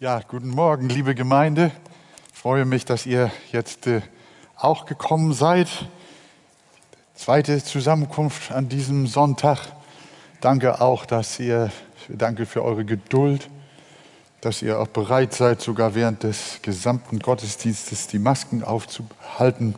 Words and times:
Ja, 0.00 0.20
guten 0.20 0.50
Morgen, 0.50 0.88
liebe 0.88 1.16
Gemeinde. 1.16 1.72
Ich 2.32 2.38
freue 2.38 2.64
mich, 2.64 2.84
dass 2.84 3.04
ihr 3.04 3.32
jetzt 3.50 3.88
äh, 3.88 4.00
auch 4.54 4.86
gekommen 4.86 5.32
seid. 5.32 5.66
Zweite 7.16 7.64
Zusammenkunft 7.64 8.52
an 8.52 8.68
diesem 8.68 9.08
Sonntag. 9.08 9.58
Danke 10.40 10.80
auch, 10.80 11.04
dass 11.04 11.40
ihr, 11.40 11.72
danke 12.08 12.46
für 12.46 12.62
eure 12.62 12.84
Geduld, 12.84 13.50
dass 14.40 14.62
ihr 14.62 14.78
auch 14.78 14.86
bereit 14.86 15.34
seid, 15.34 15.60
sogar 15.60 15.96
während 15.96 16.22
des 16.22 16.62
gesamten 16.62 17.18
Gottesdienstes 17.18 18.06
die 18.06 18.20
Masken 18.20 18.62
aufzuhalten. 18.62 19.74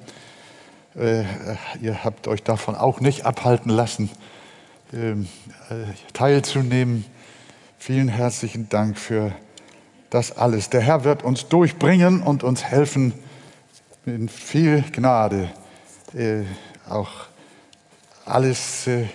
Äh, 0.96 1.24
ihr 1.80 2.04
habt 2.04 2.28
euch 2.28 2.42
davon 2.42 2.74
auch 2.74 3.00
nicht 3.00 3.24
abhalten 3.24 3.70
lassen, 3.70 4.10
ähm, 4.92 5.28
äh, 5.70 5.84
teilzunehmen. 6.12 7.06
Vielen 7.78 8.08
herzlichen 8.08 8.68
Dank 8.68 8.98
für 8.98 9.34
das 10.10 10.36
alles. 10.36 10.70
Der 10.70 10.80
Herr 10.80 11.04
wird 11.04 11.22
uns 11.22 11.48
durchbringen 11.48 12.22
und 12.22 12.42
uns 12.42 12.64
helfen, 12.64 13.14
in 14.06 14.28
viel 14.28 14.82
Gnade 14.92 15.50
äh, 16.14 16.42
auch 16.88 17.10
alles 18.24 18.86
äh, 18.86 19.06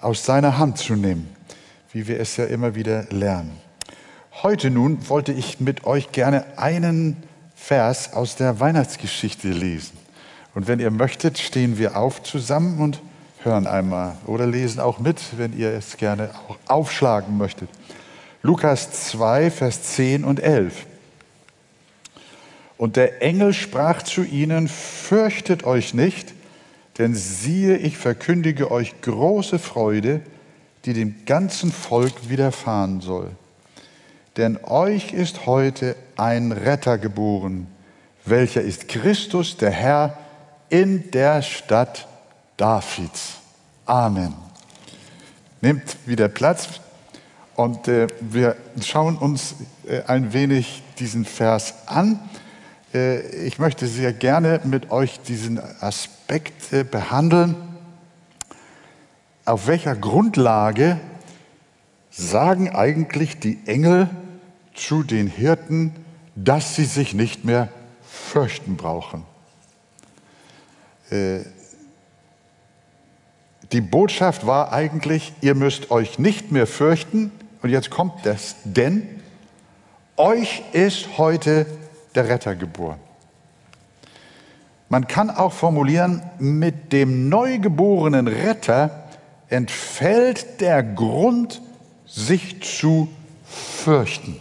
aus 0.00 0.24
seiner 0.24 0.58
Hand 0.58 0.78
zu 0.78 0.94
nehmen, 0.94 1.28
wie 1.92 2.06
wir 2.06 2.18
es 2.20 2.36
ja 2.36 2.46
immer 2.46 2.74
wieder 2.74 3.04
lernen. 3.10 3.56
Heute 4.42 4.70
nun 4.70 5.08
wollte 5.08 5.32
ich 5.32 5.60
mit 5.60 5.84
euch 5.84 6.12
gerne 6.12 6.58
einen 6.58 7.22
Vers 7.54 8.14
aus 8.14 8.36
der 8.36 8.58
Weihnachtsgeschichte 8.58 9.48
lesen. 9.48 9.98
Und 10.54 10.66
wenn 10.66 10.80
ihr 10.80 10.90
möchtet, 10.90 11.38
stehen 11.38 11.78
wir 11.78 11.96
auf 11.96 12.22
zusammen 12.22 12.80
und 12.80 13.02
hören 13.42 13.66
einmal 13.66 14.16
oder 14.26 14.46
lesen 14.46 14.80
auch 14.80 14.98
mit, 14.98 15.20
wenn 15.38 15.56
ihr 15.56 15.72
es 15.72 15.96
gerne 15.96 16.30
auch 16.48 16.56
aufschlagen 16.66 17.36
möchtet. 17.36 17.68
Lukas 18.42 18.90
2, 19.10 19.50
Vers 19.50 19.82
10 19.94 20.24
und 20.24 20.40
11. 20.40 20.86
Und 22.78 22.96
der 22.96 23.20
Engel 23.20 23.52
sprach 23.52 24.02
zu 24.02 24.22
ihnen, 24.22 24.66
fürchtet 24.66 25.64
euch 25.64 25.92
nicht, 25.92 26.32
denn 26.96 27.14
siehe, 27.14 27.76
ich 27.76 27.98
verkündige 27.98 28.70
euch 28.70 29.02
große 29.02 29.58
Freude, 29.58 30.22
die 30.86 30.94
dem 30.94 31.26
ganzen 31.26 31.70
Volk 31.72 32.30
widerfahren 32.30 33.02
soll. 33.02 33.30
Denn 34.38 34.58
euch 34.64 35.12
ist 35.12 35.44
heute 35.44 35.94
ein 36.16 36.52
Retter 36.52 36.96
geboren, 36.96 37.66
welcher 38.24 38.62
ist 38.62 38.88
Christus, 38.88 39.58
der 39.58 39.70
Herr, 39.70 40.18
in 40.70 41.10
der 41.10 41.42
Stadt 41.42 42.08
Davids. 42.56 43.34
Amen. 43.84 44.34
Nehmt 45.60 45.96
wieder 46.06 46.28
Platz 46.28 46.80
und 47.60 47.88
äh, 47.88 48.06
wir 48.20 48.56
schauen 48.82 49.18
uns 49.18 49.54
äh, 49.86 50.00
ein 50.06 50.32
wenig 50.32 50.82
diesen 50.98 51.26
Vers 51.26 51.74
an. 51.84 52.18
Äh, 52.94 53.20
ich 53.44 53.58
möchte 53.58 53.86
sehr 53.86 54.14
gerne 54.14 54.62
mit 54.64 54.90
euch 54.90 55.20
diesen 55.20 55.60
Aspekt 55.82 56.72
äh, 56.72 56.84
behandeln. 56.84 57.54
Auf 59.44 59.66
welcher 59.66 59.94
Grundlage 59.94 60.98
sagen 62.08 62.70
eigentlich 62.70 63.38
die 63.40 63.58
Engel 63.66 64.08
zu 64.72 65.02
den 65.02 65.26
Hirten, 65.26 65.92
dass 66.36 66.76
sie 66.76 66.86
sich 66.86 67.12
nicht 67.12 67.44
mehr 67.44 67.68
fürchten 68.02 68.78
brauchen? 68.78 69.24
Äh, 71.10 71.40
die 73.72 73.82
Botschaft 73.82 74.46
war 74.46 74.72
eigentlich, 74.72 75.34
ihr 75.42 75.54
müsst 75.54 75.90
euch 75.90 76.18
nicht 76.18 76.52
mehr 76.52 76.66
fürchten. 76.66 77.30
Und 77.62 77.70
jetzt 77.70 77.90
kommt 77.90 78.24
das, 78.24 78.56
denn 78.64 79.20
euch 80.16 80.62
ist 80.72 81.18
heute 81.18 81.66
der 82.14 82.28
Retter 82.28 82.54
geboren. 82.54 82.98
Man 84.88 85.06
kann 85.06 85.30
auch 85.30 85.52
formulieren, 85.52 86.22
mit 86.38 86.92
dem 86.92 87.28
neugeborenen 87.28 88.26
Retter 88.26 89.04
entfällt 89.48 90.60
der 90.60 90.82
Grund, 90.82 91.62
sich 92.06 92.60
zu 92.62 93.08
fürchten. 93.44 94.36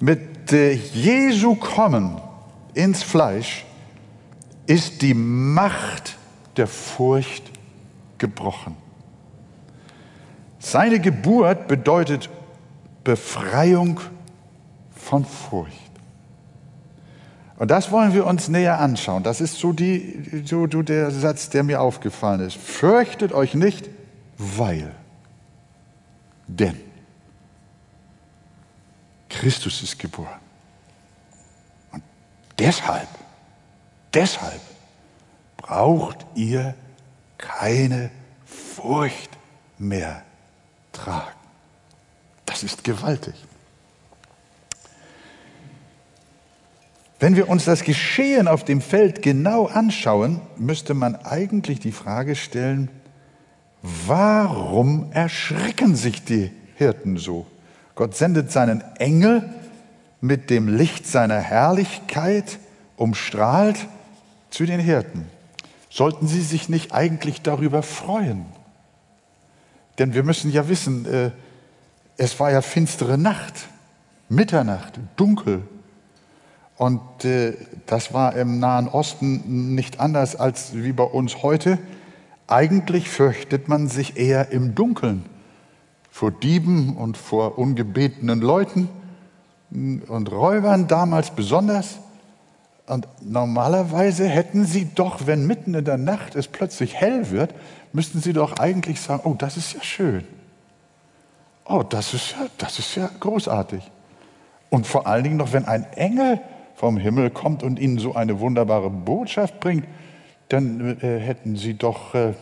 Mit 0.00 0.50
Jesu 0.50 1.54
Kommen 1.54 2.20
ins 2.74 3.04
Fleisch 3.04 3.64
ist 4.66 5.02
die 5.02 5.14
Macht 5.14 6.16
der 6.56 6.66
Furcht 6.66 7.44
gebrochen. 8.18 8.76
Seine 10.60 11.00
Geburt 11.00 11.68
bedeutet 11.68 12.28
Befreiung 13.02 13.98
von 14.94 15.24
Furcht. 15.24 15.90
Und 17.56 17.70
das 17.70 17.90
wollen 17.90 18.14
wir 18.14 18.26
uns 18.26 18.48
näher 18.48 18.78
anschauen. 18.78 19.22
Das 19.22 19.40
ist 19.40 19.58
so, 19.58 19.72
die, 19.72 20.44
so, 20.44 20.66
so 20.70 20.82
der 20.82 21.10
Satz, 21.10 21.48
der 21.48 21.62
mir 21.62 21.80
aufgefallen 21.80 22.40
ist. 22.40 22.56
Fürchtet 22.56 23.32
euch 23.32 23.54
nicht, 23.54 23.88
weil. 24.36 24.94
Denn 26.46 26.78
Christus 29.30 29.82
ist 29.82 29.98
geboren. 29.98 30.40
Und 31.92 32.02
deshalb, 32.58 33.08
deshalb 34.12 34.60
braucht 35.56 36.26
ihr 36.34 36.74
keine 37.38 38.10
Furcht 38.44 39.30
mehr 39.78 40.22
tragen. 41.00 41.36
Das 42.46 42.62
ist 42.62 42.84
gewaltig. 42.84 43.34
Wenn 47.18 47.36
wir 47.36 47.48
uns 47.48 47.66
das 47.66 47.84
Geschehen 47.84 48.48
auf 48.48 48.64
dem 48.64 48.80
Feld 48.80 49.20
genau 49.20 49.66
anschauen, 49.66 50.40
müsste 50.56 50.94
man 50.94 51.16
eigentlich 51.16 51.78
die 51.78 51.92
Frage 51.92 52.34
stellen, 52.34 52.90
warum 53.82 55.12
erschrecken 55.12 55.96
sich 55.96 56.24
die 56.24 56.50
Hirten 56.76 57.18
so? 57.18 57.46
Gott 57.94 58.16
sendet 58.16 58.50
seinen 58.50 58.82
Engel 58.96 59.48
mit 60.22 60.48
dem 60.48 60.68
Licht 60.68 61.06
seiner 61.06 61.38
Herrlichkeit 61.38 62.58
umstrahlt 62.96 63.86
zu 64.48 64.64
den 64.64 64.80
Hirten. 64.80 65.26
Sollten 65.90 66.26
sie 66.26 66.42
sich 66.42 66.68
nicht 66.68 66.92
eigentlich 66.92 67.42
darüber 67.42 67.82
freuen? 67.82 68.46
Denn 70.00 70.14
wir 70.14 70.22
müssen 70.22 70.50
ja 70.50 70.66
wissen, 70.66 71.04
äh, 71.04 71.30
es 72.16 72.40
war 72.40 72.50
ja 72.50 72.62
finstere 72.62 73.18
Nacht, 73.18 73.68
Mitternacht, 74.30 74.98
dunkel. 75.16 75.62
Und 76.78 77.26
äh, 77.26 77.52
das 77.84 78.14
war 78.14 78.34
im 78.34 78.60
Nahen 78.60 78.88
Osten 78.88 79.74
nicht 79.74 80.00
anders 80.00 80.36
als 80.36 80.70
wie 80.72 80.92
bei 80.92 81.04
uns 81.04 81.42
heute. 81.42 81.78
Eigentlich 82.46 83.10
fürchtet 83.10 83.68
man 83.68 83.88
sich 83.88 84.16
eher 84.16 84.52
im 84.52 84.74
Dunkeln 84.74 85.26
vor 86.10 86.30
Dieben 86.30 86.96
und 86.96 87.18
vor 87.18 87.58
ungebetenen 87.58 88.40
Leuten 88.40 88.88
und 89.70 90.32
Räubern 90.32 90.88
damals 90.88 91.30
besonders. 91.30 91.98
Und 92.90 93.06
normalerweise 93.20 94.26
hätten 94.28 94.64
sie 94.64 94.88
doch, 94.92 95.24
wenn 95.28 95.46
mitten 95.46 95.74
in 95.74 95.84
der 95.84 95.96
Nacht 95.96 96.34
es 96.34 96.48
plötzlich 96.48 96.96
hell 96.96 97.30
wird, 97.30 97.54
müssten 97.92 98.20
sie 98.20 98.32
doch 98.32 98.58
eigentlich 98.58 99.00
sagen, 99.00 99.22
oh, 99.24 99.34
das 99.34 99.56
ist 99.56 99.74
ja 99.74 99.82
schön. 99.84 100.26
Oh, 101.64 101.84
das 101.84 102.14
ist 102.14 102.32
ja, 102.32 102.48
das 102.58 102.80
ist 102.80 102.96
ja 102.96 103.08
großartig. 103.20 103.88
Und 104.70 104.88
vor 104.88 105.06
allen 105.06 105.22
Dingen 105.22 105.36
noch, 105.36 105.52
wenn 105.52 105.66
ein 105.66 105.84
Engel 105.92 106.40
vom 106.74 106.96
Himmel 106.96 107.30
kommt 107.30 107.62
und 107.62 107.78
ihnen 107.78 108.00
so 108.00 108.16
eine 108.16 108.40
wunderbare 108.40 108.90
Botschaft 108.90 109.60
bringt, 109.60 109.84
dann 110.48 110.98
äh, 111.00 111.20
hätten 111.20 111.54
sie 111.54 111.74
doch 111.74 112.16
äh, 112.16 112.32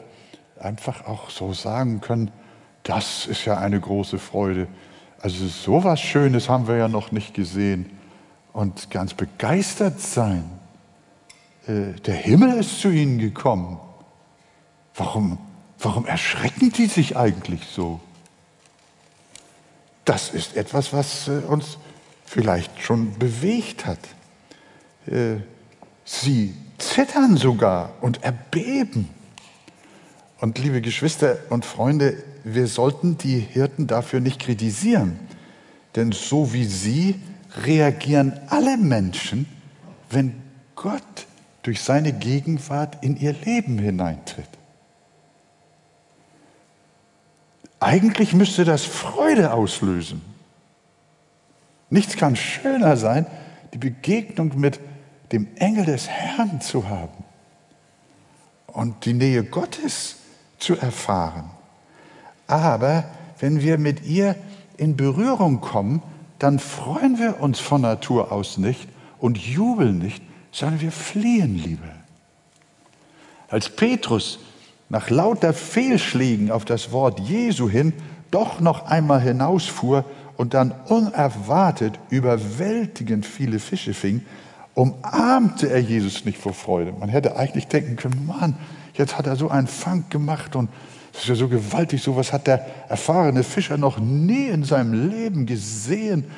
einfach 0.59 1.07
auch 1.07 1.29
so 1.29 1.53
sagen 1.53 2.01
können, 2.01 2.31
das 2.85 3.27
ist 3.27 3.45
ja 3.45 3.59
eine 3.59 3.79
große 3.79 4.19
Freude. 4.19 4.67
Also 5.21 5.47
so 5.47 5.85
was 5.85 6.01
Schönes 6.01 6.49
haben 6.49 6.67
wir 6.67 6.77
ja 6.79 6.89
noch 6.89 7.13
nicht 7.13 7.35
gesehen. 7.35 7.98
Und 8.59 8.91
ganz 8.91 9.15
begeistert 9.15 10.01
sein. 10.01 10.43
Äh, 11.69 11.93
der 12.05 12.17
Himmel 12.17 12.59
ist 12.59 12.81
zu 12.81 12.91
ihnen 12.91 13.21
gekommen. 13.21 13.79
Warum, 14.97 15.39
warum 15.79 16.07
erschrecken 16.07 16.73
die 16.73 16.87
sich 16.87 17.17
eigentlich 17.17 17.69
so? 17.73 18.01
Das 20.05 20.31
ist 20.31 20.57
etwas, 20.57 20.93
was 20.93 21.29
äh, 21.29 21.39
uns 21.47 21.79
vielleicht 22.25 22.83
schon 22.83 23.17
bewegt 23.17 23.87
hat. 23.87 24.01
Äh, 25.07 25.37
sie 26.05 26.53
zittern 26.79 27.37
sogar 27.37 27.93
und 28.01 28.25
erbeben. 28.25 29.09
Und 30.41 30.59
liebe 30.59 30.81
Geschwister 30.81 31.39
und 31.51 31.65
Freunde, 31.65 32.25
wir 32.43 32.67
sollten 32.67 33.19
die 33.19 33.39
Hirten 33.39 33.87
dafür 33.87 34.19
nicht 34.19 34.41
kritisieren. 34.41 35.17
Denn 35.95 36.11
so 36.11 36.53
wie 36.53 36.65
sie 36.65 37.21
reagieren 37.65 38.39
alle 38.49 38.77
Menschen, 38.77 39.47
wenn 40.11 40.43
Gott 40.75 41.27
durch 41.63 41.83
seine 41.83 42.13
Gegenwart 42.13 43.03
in 43.03 43.17
ihr 43.17 43.33
Leben 43.33 43.79
hineintritt. 43.79 44.49
Eigentlich 47.81 48.33
müsste 48.33 48.65
das 48.65 48.85
Freude 48.85 49.53
auslösen. 49.53 50.23
Nichts 51.91 52.17
kann 52.17 52.37
schöner 52.37 52.97
sein, 52.97 53.27
die 53.73 53.79
Begegnung 53.79 54.59
mit 54.59 54.81
dem 55.33 55.49
Engel 55.57 55.85
des 55.85 56.09
Herrn 56.09 56.61
zu 56.61 56.89
haben 56.89 57.25
und 58.67 59.05
die 59.05 59.15
Nähe 59.15 59.45
Gottes 59.45 60.17
zu 60.59 60.77
erfahren. 60.77 61.51
Aber 62.47 63.05
wenn 63.39 63.61
wir 63.61 63.79
mit 63.79 64.05
ihr 64.05 64.35
in 64.77 64.97
Berührung 64.97 65.61
kommen, 65.61 66.03
dann 66.39 66.59
freuen 66.59 67.19
wir 67.19 67.41
uns 67.41 67.59
von 67.59 67.81
Natur 67.81 68.33
aus 68.33 68.59
nicht 68.59 68.89
und 69.19 69.39
jubeln 69.39 69.99
nicht, 69.99 70.23
sondern 70.53 70.81
wir 70.81 70.93
fliehen 70.93 71.57
lieber. 71.57 71.89
Als 73.49 73.69
Petrus 73.69 74.39
nach 74.89 75.11
lauter 75.11 75.53
Fehlschlägen 75.53 76.51
auf 76.51 76.65
das 76.65 76.93
Wort 76.93 77.21
Jesu 77.21 77.69
hin 77.69 77.93
doch 78.31 78.61
noch 78.61 78.87
einmal 78.87 79.21
hinausfuhr 79.21 80.05
und 80.37 80.55
dann 80.55 80.73
unerwartet 80.87 81.99
überwältigend 82.11 83.27
viele 83.27 83.59
Fische 83.59 83.95
fing, 83.95 84.25
umarmte 84.75 85.69
er 85.69 85.81
Jesus 85.81 86.25
nicht 86.25 86.39
vor 86.39 86.55
Freude. 86.55 86.93
Man 86.93 87.09
hätte 87.09 87.37
eigentlich 87.37 87.67
denken 87.67 87.97
können, 87.97 88.27
Mann, 88.27 88.57
jetzt 88.95 89.19
hat 89.19 89.27
er 89.27 89.37
so 89.37 89.49
einen 89.49 89.67
Fang 89.67 90.05
gemacht 90.09 90.55
und 90.55 90.69
das 91.19 91.25
ist 91.25 91.31
ja 91.31 91.35
so 91.35 91.49
gewaltig, 91.49 92.01
sowas 92.01 92.33
hat 92.33 92.47
der 92.47 92.65
erfahrene 92.89 93.43
Fischer 93.43 93.77
noch 93.77 93.99
nie 93.99 94.47
in 94.47 94.63
seinem 94.63 95.11
Leben 95.11 95.47
gesehen. 95.47 96.31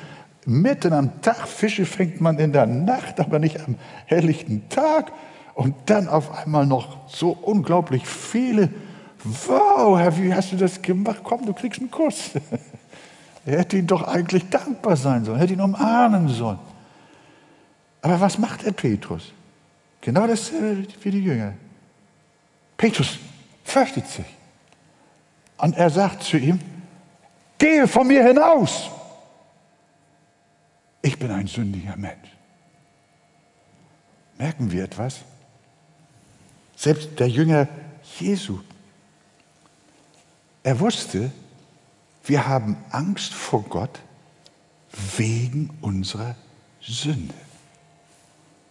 Mitten 0.47 0.91
am 0.91 1.21
Tag, 1.21 1.47
Fische 1.47 1.85
fängt 1.85 2.19
man 2.19 2.39
in 2.39 2.51
der 2.51 2.65
Nacht, 2.65 3.19
aber 3.19 3.37
nicht 3.37 3.59
am 3.59 3.75
helllichten 4.07 4.67
Tag. 4.69 5.11
Und 5.53 5.75
dann 5.85 6.07
auf 6.07 6.35
einmal 6.35 6.65
noch 6.65 7.07
so 7.07 7.29
unglaublich 7.29 8.07
viele. 8.07 8.69
Wow, 9.23 9.99
Herr, 9.99 10.17
wie 10.17 10.33
hast 10.33 10.51
du 10.51 10.55
das 10.55 10.81
gemacht? 10.81 11.19
Komm, 11.23 11.45
du 11.45 11.53
kriegst 11.53 11.79
einen 11.79 11.91
Kuss. 11.91 12.31
Er 13.43 13.57
hätte 13.57 13.75
ihn 13.75 13.87
doch 13.87 14.03
eigentlich 14.03 14.49
dankbar 14.49 14.95
sein 14.95 15.25
sollen, 15.25 15.39
hätte 15.39 15.53
ihn 15.53 15.61
umarmen 15.61 16.27
sollen. 16.27 16.59
Aber 18.03 18.21
was 18.21 18.37
macht 18.37 18.63
der 18.63 18.71
Petrus? 18.71 19.33
Genau 19.99 20.27
dasselbe 20.27 20.85
wie 21.01 21.09
die 21.09 21.23
Jünger. 21.23 21.53
Petrus 22.77 23.17
fürchtet 23.63 24.07
sich. 24.07 24.25
Und 25.61 25.77
er 25.77 25.91
sagt 25.91 26.23
zu 26.23 26.37
ihm, 26.37 26.59
gehe 27.59 27.87
von 27.87 28.07
mir 28.07 28.25
hinaus. 28.25 28.89
Ich 31.03 31.19
bin 31.19 31.29
ein 31.29 31.45
sündiger 31.45 31.95
Mensch. 31.95 32.29
Merken 34.39 34.71
wir 34.71 34.83
etwas? 34.83 35.19
Selbst 36.75 37.19
der 37.19 37.29
Jünger 37.29 37.67
Jesu, 38.19 38.59
er 40.63 40.79
wusste, 40.79 41.31
wir 42.23 42.47
haben 42.47 42.75
Angst 42.89 43.31
vor 43.31 43.61
Gott 43.61 43.99
wegen 45.15 45.69
unserer 45.81 46.35
Sünde. 46.81 47.35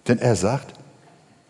Denn 0.09 0.19
er 0.19 0.35
sagt, 0.35 0.75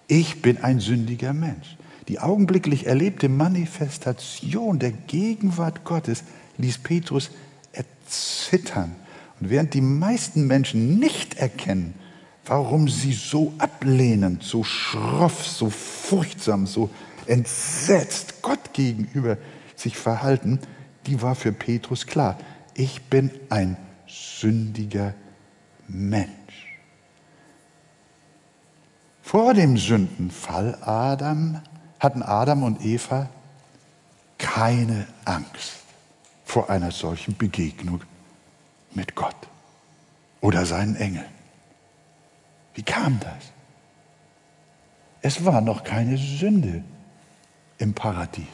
ich 0.07 0.43
bin 0.43 0.63
ein 0.63 0.81
sündiger 0.81 1.33
Mensch. 1.33 1.79
Die 2.11 2.19
augenblicklich 2.19 2.89
erlebte 2.89 3.29
Manifestation 3.29 4.81
der 4.81 4.91
Gegenwart 4.91 5.85
Gottes 5.85 6.25
ließ 6.59 6.79
Petrus 6.79 7.31
erzittern. 7.71 8.97
Und 9.39 9.49
während 9.49 9.75
die 9.75 9.81
meisten 9.81 10.49
Menschen 10.49 10.99
nicht 10.99 11.37
erkennen, 11.37 11.95
warum 12.45 12.89
sie 12.89 13.13
so 13.13 13.53
ablehnend, 13.59 14.43
so 14.43 14.65
schroff, 14.65 15.47
so 15.47 15.71
furchtsam, 15.71 16.67
so 16.67 16.91
entsetzt 17.27 18.43
Gott 18.43 18.73
gegenüber 18.73 19.39
sich 19.77 19.97
verhalten, 19.97 20.59
die 21.07 21.23
war 21.23 21.37
für 21.37 21.53
Petrus 21.53 22.09
klar. 22.09 22.41
Ich 22.75 23.03
bin 23.03 23.31
ein 23.51 23.77
sündiger 24.09 25.15
Mensch. 25.87 26.27
Vor 29.23 29.55
dem 29.55 29.77
Sündenfall 29.77 30.77
Adam 30.81 31.61
hatten 32.01 32.23
Adam 32.23 32.63
und 32.63 32.85
Eva 32.85 33.29
keine 34.39 35.07
Angst 35.27 35.85
vor 36.45 36.71
einer 36.71 36.91
solchen 36.91 37.37
Begegnung 37.37 38.01
mit 38.93 39.15
Gott 39.15 39.37
oder 40.41 40.65
seinen 40.67 40.97
Engeln. 40.97 41.29
Wie 42.75 42.83
kam 42.83 43.21
das? 43.21 43.53
Es 45.23 45.45
war 45.45 45.61
noch 45.61 45.85
keine 45.85 46.17
Sünde 46.17 46.83
im 47.79 47.93
Paradies. 47.93 48.47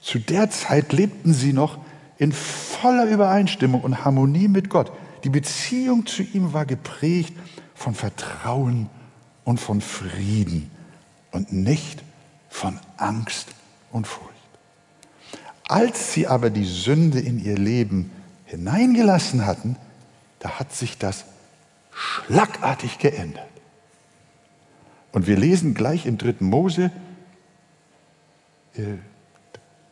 Zu 0.00 0.18
der 0.18 0.50
Zeit 0.50 0.92
lebten 0.92 1.34
sie 1.34 1.52
noch 1.52 1.78
in 2.16 2.32
voller 2.32 3.04
Übereinstimmung 3.04 3.82
und 3.82 4.04
Harmonie 4.04 4.48
mit 4.48 4.70
Gott. 4.70 4.90
Die 5.24 5.30
Beziehung 5.30 6.06
zu 6.06 6.22
ihm 6.22 6.54
war 6.54 6.64
geprägt 6.64 7.34
von 7.74 7.94
Vertrauen 7.94 8.88
und 9.44 9.60
von 9.60 9.82
Frieden 9.82 10.70
und 11.36 11.52
nicht 11.52 12.02
von 12.48 12.80
Angst 12.96 13.48
und 13.92 14.06
Furcht. 14.06 14.32
Als 15.68 16.12
sie 16.12 16.26
aber 16.26 16.50
die 16.50 16.64
Sünde 16.64 17.20
in 17.20 17.38
ihr 17.38 17.56
Leben 17.56 18.10
hineingelassen 18.46 19.44
hatten, 19.46 19.76
da 20.38 20.58
hat 20.58 20.72
sich 20.72 20.98
das 20.98 21.24
schlagartig 21.92 22.98
geändert. 22.98 23.44
Und 25.12 25.26
wir 25.26 25.36
lesen 25.36 25.74
gleich 25.74 26.06
im 26.06 26.18
dritten 26.18 26.46
Mose 26.46 26.90
äh, 28.74 28.82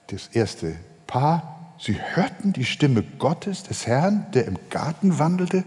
das 0.09 0.29
erste 0.29 0.77
Paar. 1.07 1.75
Sie 1.79 1.99
hörten 2.15 2.53
die 2.53 2.65
Stimme 2.65 3.03
Gottes, 3.19 3.65
des 3.65 3.87
Herrn, 3.87 4.27
der 4.33 4.47
im 4.47 4.59
Garten 4.71 5.19
wandelte, 5.19 5.65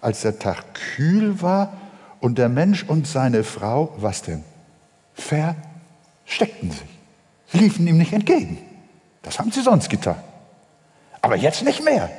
als 0.00 0.22
der 0.22 0.38
Tag 0.38 0.74
kühl 0.74 1.40
war 1.40 1.76
und 2.20 2.38
der 2.38 2.48
Mensch 2.48 2.84
und 2.84 3.06
seine 3.06 3.44
Frau, 3.44 3.94
was 3.98 4.22
denn? 4.22 4.44
Versteckten 5.16 6.70
sich. 6.70 6.88
Sie 7.52 7.58
liefen 7.58 7.86
ihm 7.86 7.98
nicht 7.98 8.12
entgegen. 8.12 8.58
Das 9.22 9.38
haben 9.38 9.50
sie 9.50 9.62
sonst 9.62 9.88
getan. 9.88 10.16
Aber 11.22 11.36
jetzt 11.36 11.64
nicht 11.64 11.82
mehr. 11.82 12.10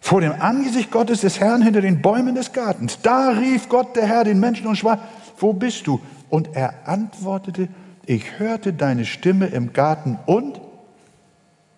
Vor 0.00 0.20
dem 0.20 0.32
Angesicht 0.32 0.90
Gottes 0.90 1.20
des 1.20 1.40
Herrn 1.40 1.62
hinter 1.62 1.80
den 1.80 2.02
Bäumen 2.02 2.34
des 2.34 2.52
Gartens. 2.52 2.98
Da 3.02 3.30
rief 3.30 3.68
Gott 3.68 3.94
der 3.96 4.06
Herr 4.06 4.24
den 4.24 4.40
Menschen 4.40 4.66
und 4.66 4.76
sprach, 4.76 4.98
wo 5.38 5.52
bist 5.52 5.86
du? 5.86 6.00
Und 6.28 6.54
er 6.56 6.86
antwortete, 6.86 7.68
ich 8.04 8.38
hörte 8.38 8.72
deine 8.72 9.04
Stimme 9.04 9.46
im 9.46 9.72
Garten 9.72 10.18
und 10.26 10.60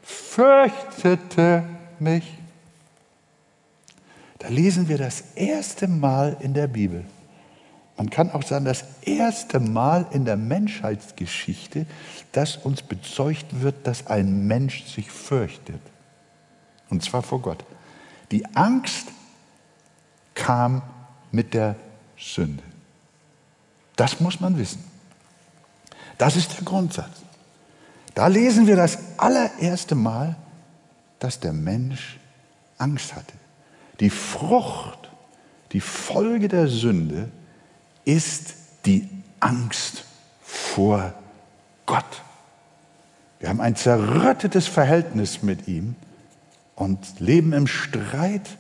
fürchtete 0.03 1.65
mich. 1.99 2.39
Da 4.39 4.49
lesen 4.49 4.89
wir 4.89 4.97
das 4.97 5.23
erste 5.35 5.87
Mal 5.87 6.37
in 6.41 6.55
der 6.55 6.67
Bibel. 6.67 7.05
Man 8.01 8.09
kann 8.09 8.31
auch 8.31 8.43
sagen, 8.43 8.65
das 8.65 8.85
erste 9.03 9.61
Mal 9.61 10.07
in 10.13 10.25
der 10.25 10.39
Menschheitsgeschichte, 10.39 11.85
dass 12.33 12.57
uns 12.57 12.81
bezeugt 12.81 13.61
wird, 13.61 13.87
dass 13.87 14.07
ein 14.07 14.47
Mensch 14.47 14.87
sich 14.87 15.11
fürchtet. 15.11 15.83
Und 16.89 17.05
zwar 17.05 17.23
vor 17.23 17.43
Gott. 17.43 17.63
Die 18.31 18.47
Angst 18.57 19.09
kam 20.35 20.81
mit 21.31 21.53
der 21.53 21.77
Sünde. 22.19 22.63
Das 23.97 24.19
muss 24.19 24.41
man 24.41 24.57
wissen. 24.57 24.83
Das 26.17 26.37
ist 26.37 26.57
der 26.57 26.65
Grundsatz. 26.65 27.21
Da 28.15 28.29
lesen 28.29 28.67
wir 28.67 28.77
das 28.77 28.97
allererste 29.19 29.95
Mal, 29.95 30.37
dass 31.19 31.39
der 31.39 31.53
Mensch 31.53 32.19
Angst 32.79 33.15
hatte. 33.15 33.35
Die 34.01 34.09
Frucht, 34.09 35.11
die 35.73 35.83
Folge 35.83 36.49
der 36.49 36.67
Sünde 36.67 37.31
ist 38.05 38.55
die 38.87 39.09
Angst 39.41 40.05
vor 40.43 41.13
Gott. 41.87 42.23
Wir 43.39 43.49
haben 43.49 43.61
ein 43.61 43.77
zerrüttetes 43.77 44.67
Verhältnis 44.67 45.43
mit 45.43 45.67
ihm 45.67 45.97
und 46.77 47.21
leben 47.21 47.53
im 47.53 47.67
Streit 47.67 48.57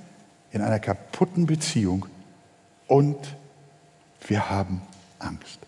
in 0.53 0.63
einer 0.63 0.79
kaputten 0.79 1.47
Beziehung 1.47 2.07
und 2.87 3.17
wir 4.27 4.51
haben 4.51 4.83
Angst. 5.19 5.59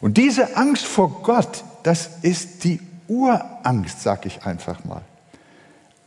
Und 0.00 0.16
diese 0.16 0.56
Angst 0.56 0.84
vor 0.84 1.22
Gott, 1.22 1.64
das 1.82 2.10
ist 2.22 2.64
die 2.64 2.80
Urangst, 3.08 4.02
sag 4.02 4.26
ich 4.26 4.44
einfach 4.44 4.84
mal. 4.84 5.02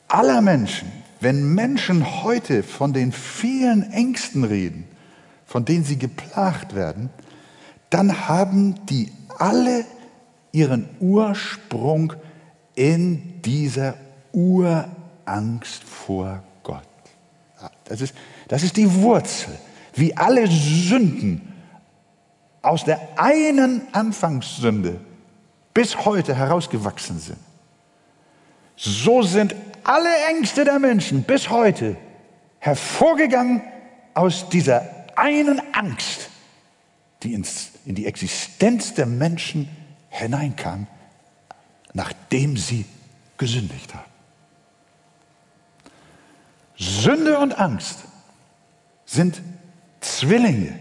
Aller 0.07 0.41
Menschen, 0.41 0.91
wenn 1.19 1.53
Menschen 1.53 2.23
heute 2.23 2.63
von 2.63 2.93
den 2.93 3.11
vielen 3.11 3.91
Ängsten 3.91 4.43
reden, 4.43 4.87
von 5.51 5.65
denen 5.65 5.83
sie 5.83 5.97
geplagt 5.97 6.75
werden, 6.75 7.09
dann 7.89 8.29
haben 8.29 8.85
die 8.85 9.11
alle 9.37 9.83
ihren 10.53 10.87
Ursprung 11.01 12.13
in 12.73 13.41
dieser 13.41 13.95
Urangst 14.31 15.83
vor 15.83 16.41
Gott. 16.63 16.87
Das 17.83 17.99
ist, 17.99 18.15
das 18.47 18.63
ist 18.63 18.77
die 18.77 18.89
Wurzel. 19.01 19.59
Wie 19.93 20.15
alle 20.15 20.47
Sünden 20.47 21.53
aus 22.61 22.85
der 22.85 23.01
einen 23.17 23.81
Anfangssünde 23.91 25.01
bis 25.73 26.05
heute 26.05 26.33
herausgewachsen 26.33 27.19
sind. 27.19 27.39
so 28.77 29.21
sind 29.21 29.53
alle 29.83 30.15
Ängste 30.29 30.63
der 30.63 30.79
Menschen 30.79 31.23
bis 31.23 31.49
heute 31.49 31.97
hervorgegangen 32.59 33.61
aus 34.13 34.47
dieser 34.47 35.00
einen 35.21 35.61
Angst, 35.73 36.29
die 37.21 37.33
ins, 37.33 37.71
in 37.85 37.93
die 37.93 38.07
Existenz 38.07 38.95
der 38.95 39.05
Menschen 39.05 39.69
hineinkam, 40.09 40.87
nachdem 41.93 42.57
sie 42.57 42.85
gesündigt 43.37 43.93
haben. 43.93 44.09
Sünde 46.75 47.37
und 47.37 47.59
Angst 47.59 47.99
sind 49.05 49.41
Zwillinge. 49.99 50.79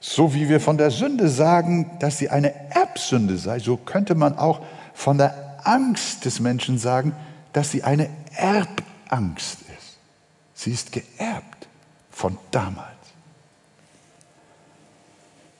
So 0.00 0.32
wie 0.32 0.48
wir 0.48 0.60
von 0.60 0.78
der 0.78 0.90
Sünde 0.90 1.28
sagen, 1.28 1.98
dass 2.00 2.16
sie 2.16 2.30
eine 2.30 2.54
Erbsünde 2.70 3.36
sei, 3.36 3.58
so 3.58 3.76
könnte 3.76 4.14
man 4.14 4.38
auch 4.38 4.64
von 4.94 5.18
der 5.18 5.60
Angst 5.64 6.24
des 6.24 6.40
Menschen 6.40 6.78
sagen, 6.78 7.14
dass 7.52 7.70
sie 7.70 7.82
eine 7.82 8.08
Erbangst 8.34 9.58
ist. 9.60 9.98
Sie 10.54 10.70
ist 10.70 10.92
geerbt 10.92 11.59
von 12.20 12.36
damals. 12.50 12.86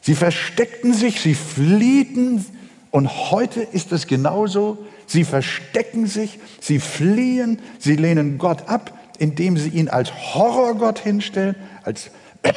Sie 0.03 0.15
versteckten 0.15 0.93
sich, 0.93 1.21
sie 1.21 1.35
fliehten 1.35 2.45
und 2.91 3.31
heute 3.31 3.63
ist 3.63 3.93
es 3.93 4.07
genauso. 4.07 4.79
Sie 5.07 5.25
verstecken 5.25 6.07
sich, 6.07 6.39
sie 6.61 6.79
fliehen, 6.79 7.61
sie 7.79 7.97
lehnen 7.97 8.37
Gott 8.37 8.69
ab, 8.69 8.93
indem 9.19 9.57
sie 9.57 9.71
ihn 9.71 9.89
als 9.89 10.13
Horrorgott 10.35 10.99
hinstellen, 10.99 11.57
als 11.83 12.11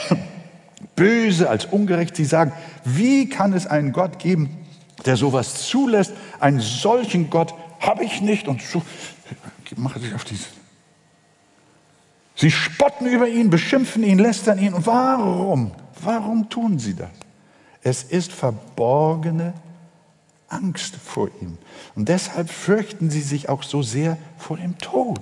böse, 0.98 1.50
als 1.50 1.66
ungerecht. 1.66 2.18
Sie 2.18 2.26
sagen, 2.26 2.52
wie 2.84 3.30
kann 3.30 3.54
es 3.54 3.68
einen 3.68 3.94
Gott 3.94 4.20
geben, 4.20 4.58
der 5.06 5.16
sowas 5.16 5.66
zulässt? 5.68 6.12
Einen 6.42 6.60
solchen 6.60 7.30
Gott 7.30 7.54
habe 7.80 8.04
ich 8.04 8.22
nicht. 8.22 8.50
Und 8.50 8.62
so 8.62 8.82
mache 9.78 10.00
sich 10.00 10.14
auf 10.14 10.26
diese. 10.26 10.63
Sie 12.36 12.52
spotten 12.52 13.06
über 13.06 13.28
ihn, 13.28 13.50
beschimpfen 13.50 14.04
ihn, 14.04 14.20
lästern 14.20 14.60
ihn. 14.60 14.74
Und 14.74 14.88
warum? 14.88 15.72
Warum 16.02 16.50
tun 16.50 16.80
sie 16.80 16.96
das? 16.96 17.10
Es 17.82 18.04
ist 18.04 18.32
verborgene 18.32 19.54
Angst 20.48 20.96
vor 20.96 21.30
ihm. 21.42 21.58
Und 21.96 22.10
deshalb 22.10 22.50
fürchten 22.50 23.10
sie 23.10 23.22
sich 23.22 23.50
auch 23.50 23.64
so 23.64 23.82
sehr 23.82 24.18
vor 24.38 24.58
dem 24.58 24.78
Tod. 24.78 25.22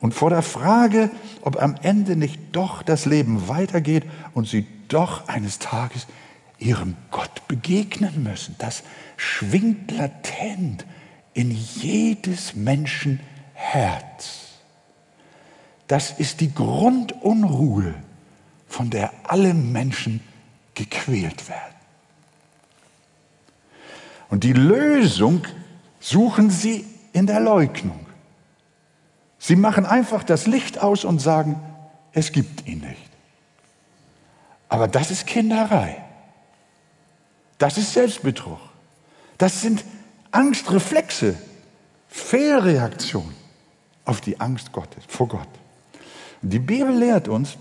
Und 0.00 0.14
vor 0.14 0.30
der 0.30 0.42
Frage, 0.42 1.10
ob 1.42 1.60
am 1.60 1.74
Ende 1.82 2.14
nicht 2.16 2.38
doch 2.52 2.82
das 2.82 3.04
Leben 3.04 3.48
weitergeht 3.48 4.04
und 4.34 4.46
sie 4.46 4.66
doch 4.88 5.26
eines 5.28 5.58
Tages 5.58 6.06
ihrem 6.58 6.96
Gott 7.10 7.48
begegnen 7.48 8.22
müssen. 8.22 8.54
Das 8.58 8.82
schwingt 9.16 9.90
latent 9.90 10.86
in 11.34 11.50
jedes 11.50 12.54
Menschen 12.54 13.20
Herz. 13.54 14.47
Das 15.88 16.12
ist 16.12 16.40
die 16.40 16.54
Grundunruhe, 16.54 17.94
von 18.68 18.90
der 18.90 19.10
alle 19.24 19.54
Menschen 19.54 20.20
gequält 20.74 21.48
werden. 21.48 21.74
Und 24.28 24.44
die 24.44 24.52
Lösung 24.52 25.46
suchen 26.00 26.50
sie 26.50 26.84
in 27.12 27.26
der 27.26 27.40
Leugnung. 27.40 28.06
Sie 29.38 29.56
machen 29.56 29.86
einfach 29.86 30.22
das 30.22 30.46
Licht 30.46 30.78
aus 30.78 31.04
und 31.04 31.20
sagen, 31.20 31.60
es 32.12 32.32
gibt 32.32 32.66
ihn 32.66 32.80
nicht. 32.80 33.10
Aber 34.68 34.88
das 34.88 35.10
ist 35.10 35.26
Kinderei. 35.26 36.04
Das 37.56 37.78
ist 37.78 37.94
Selbstbetrug. 37.94 38.58
Das 39.38 39.62
sind 39.62 39.84
Angstreflexe, 40.30 41.36
Fehlreaktion 42.08 43.34
auf 44.04 44.20
die 44.20 44.38
Angst 44.40 44.72
Gottes, 44.72 45.04
vor 45.08 45.28
Gott. 45.28 45.48
Die 46.42 46.58
Bibel 46.58 46.94
lehrt 46.94 47.28
uns, 47.28 47.56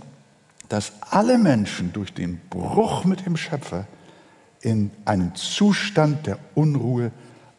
dass 0.70 0.94
alle 1.10 1.38
Menschen 1.38 1.94
durch 1.94 2.14
den 2.14 2.40
Bruch 2.50 3.06
mit 3.06 3.26
dem 3.26 3.38
Schöpfer 3.38 3.88
in 4.62 4.92
einen 5.06 5.36
Zustand 5.36 6.28
der 6.28 6.40
Unruhe 6.56 7.12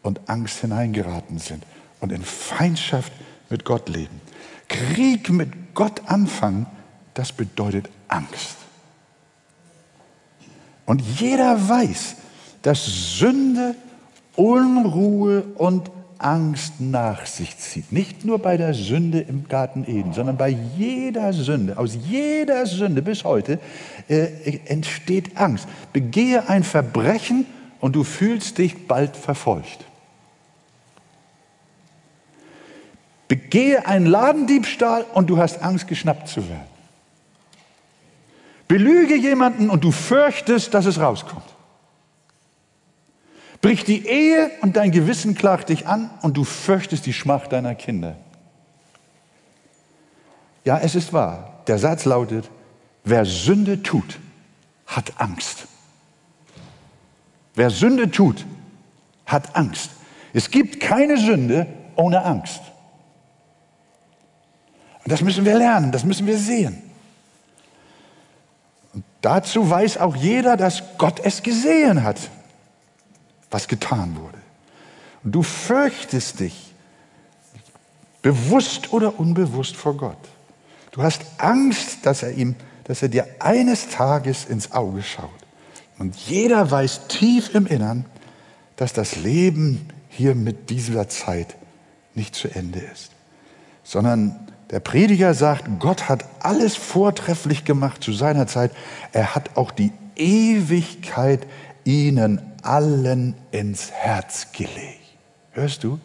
und 0.03 0.29
Angst 0.29 0.59
hineingeraten 0.59 1.39
sind 1.39 1.63
und 1.99 2.11
in 2.11 2.23
Feindschaft 2.23 3.11
mit 3.49 3.65
Gott 3.65 3.89
leben. 3.89 4.21
Krieg 4.67 5.29
mit 5.29 5.73
Gott 5.73 6.01
anfangen, 6.05 6.67
das 7.13 7.31
bedeutet 7.31 7.89
Angst. 8.07 8.57
Und 10.85 11.01
jeder 11.01 11.67
weiß, 11.67 12.15
dass 12.61 12.85
Sünde 12.85 13.75
Unruhe 14.35 15.43
und 15.55 15.91
Angst 16.19 16.79
nach 16.79 17.25
sich 17.25 17.57
zieht. 17.57 17.91
Nicht 17.91 18.25
nur 18.25 18.39
bei 18.39 18.57
der 18.57 18.73
Sünde 18.73 19.21
im 19.21 19.47
Garten 19.47 19.85
Eden, 19.87 20.13
sondern 20.13 20.37
bei 20.37 20.49
jeder 20.49 21.33
Sünde, 21.33 21.77
aus 21.77 21.97
jeder 22.07 22.65
Sünde 22.65 23.01
bis 23.01 23.23
heute 23.23 23.59
äh, 24.09 24.59
entsteht 24.65 25.37
Angst. 25.37 25.67
Begehe 25.93 26.47
ein 26.49 26.63
Verbrechen 26.63 27.45
und 27.79 27.95
du 27.95 28.03
fühlst 28.03 28.57
dich 28.57 28.87
bald 28.87 29.15
verfolgt. 29.15 29.85
Begehe 33.29 33.87
einen 33.87 34.05
Ladendiebstahl 34.05 35.05
und 35.13 35.29
du 35.29 35.37
hast 35.37 35.61
Angst, 35.61 35.87
geschnappt 35.87 36.27
zu 36.27 36.47
werden. 36.49 36.67
Belüge 38.67 39.15
jemanden 39.15 39.69
und 39.69 39.83
du 39.83 39.91
fürchtest, 39.91 40.73
dass 40.73 40.85
es 40.85 40.99
rauskommt. 40.99 41.45
Bricht 43.61 43.87
die 43.87 44.07
Ehe 44.07 44.51
und 44.61 44.77
dein 44.77 44.91
Gewissen 44.91 45.35
klagt 45.35 45.69
dich 45.69 45.85
an 45.85 46.09
und 46.21 46.37
du 46.37 46.45
fürchtest 46.45 47.05
die 47.05 47.13
Schmach 47.13 47.47
deiner 47.47 47.75
Kinder. 47.75 48.15
Ja, 50.63 50.79
es 50.79 50.95
ist 50.95 51.11
wahr. 51.11 51.61
Der 51.67 51.77
Satz 51.77 52.05
lautet, 52.05 52.49
wer 53.03 53.25
Sünde 53.25 53.83
tut, 53.83 54.19
hat 54.87 55.19
Angst. 55.19 55.67
Wer 57.55 57.69
Sünde 57.69 58.09
tut, 58.09 58.45
hat 59.25 59.55
Angst. 59.55 59.91
Es 60.31 60.51
gibt 60.51 60.79
keine 60.79 61.17
Sünde 61.17 61.67
ohne 61.95 62.23
Angst. 62.23 62.61
Und 65.03 65.11
das 65.11 65.21
müssen 65.21 65.43
wir 65.43 65.57
lernen, 65.57 65.91
das 65.91 66.05
müssen 66.05 66.27
wir 66.27 66.37
sehen. 66.37 66.81
Und 68.93 69.03
dazu 69.21 69.69
weiß 69.69 69.97
auch 69.97 70.15
jeder, 70.15 70.55
dass 70.55 70.81
Gott 70.97 71.19
es 71.19 71.43
gesehen 71.43 72.03
hat 72.03 72.17
was 73.51 73.67
getan 73.67 74.15
wurde. 74.19 74.37
Und 75.23 75.33
du 75.33 75.43
fürchtest 75.43 76.39
dich, 76.39 76.73
bewusst 78.21 78.93
oder 78.93 79.19
unbewusst 79.19 79.75
vor 79.75 79.95
Gott. 79.95 80.17
Du 80.91 81.03
hast 81.03 81.21
Angst, 81.37 81.99
dass 82.05 82.23
er, 82.23 82.31
ihm, 82.31 82.55
dass 82.83 83.01
er 83.01 83.09
dir 83.09 83.27
eines 83.39 83.89
Tages 83.89 84.45
ins 84.45 84.71
Auge 84.71 85.03
schaut. 85.03 85.29
Und 85.97 86.15
jeder 86.15 86.69
weiß 86.69 87.07
tief 87.07 87.53
im 87.53 87.67
Innern, 87.67 88.05
dass 88.75 88.93
das 88.93 89.17
Leben 89.17 89.89
hier 90.09 90.35
mit 90.35 90.69
dieser 90.69 91.09
Zeit 91.09 91.55
nicht 92.15 92.35
zu 92.35 92.47
Ende 92.47 92.79
ist, 92.79 93.11
sondern 93.83 94.47
der 94.71 94.79
Prediger 94.79 95.33
sagt, 95.33 95.65
Gott 95.79 96.09
hat 96.09 96.25
alles 96.39 96.75
vortrefflich 96.75 97.65
gemacht 97.65 98.03
zu 98.03 98.13
seiner 98.13 98.47
Zeit. 98.47 98.71
Er 99.11 99.35
hat 99.35 99.57
auch 99.57 99.71
die 99.71 99.91
Ewigkeit 100.15 101.47
ihnen 101.83 102.41
allen 102.63 103.35
ins 103.51 103.91
Herz 103.91 104.51
gelegt. 104.51 104.99
Hörst 105.51 105.83
du? 105.83 105.99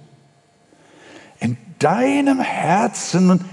In 1.40 1.57
deinem 1.78 2.40
Herzen 2.40 3.45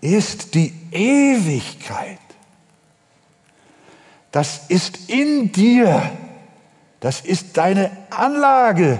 ist 0.00 0.54
die 0.54 0.72
Ewigkeit. 0.90 2.18
Das 4.30 4.66
ist 4.68 5.08
in 5.08 5.52
dir. 5.52 6.10
Das 7.00 7.20
ist 7.20 7.56
deine 7.56 7.90
Anlage. 8.10 8.98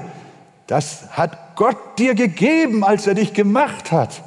Das 0.67 1.11
hat 1.11 1.57
Gott 1.57 1.99
dir 1.99 2.15
gegeben, 2.15 2.85
als 2.85 3.07
er 3.07 3.15
dich 3.15 3.33
gemacht 3.33 3.93
hat. 3.93 4.23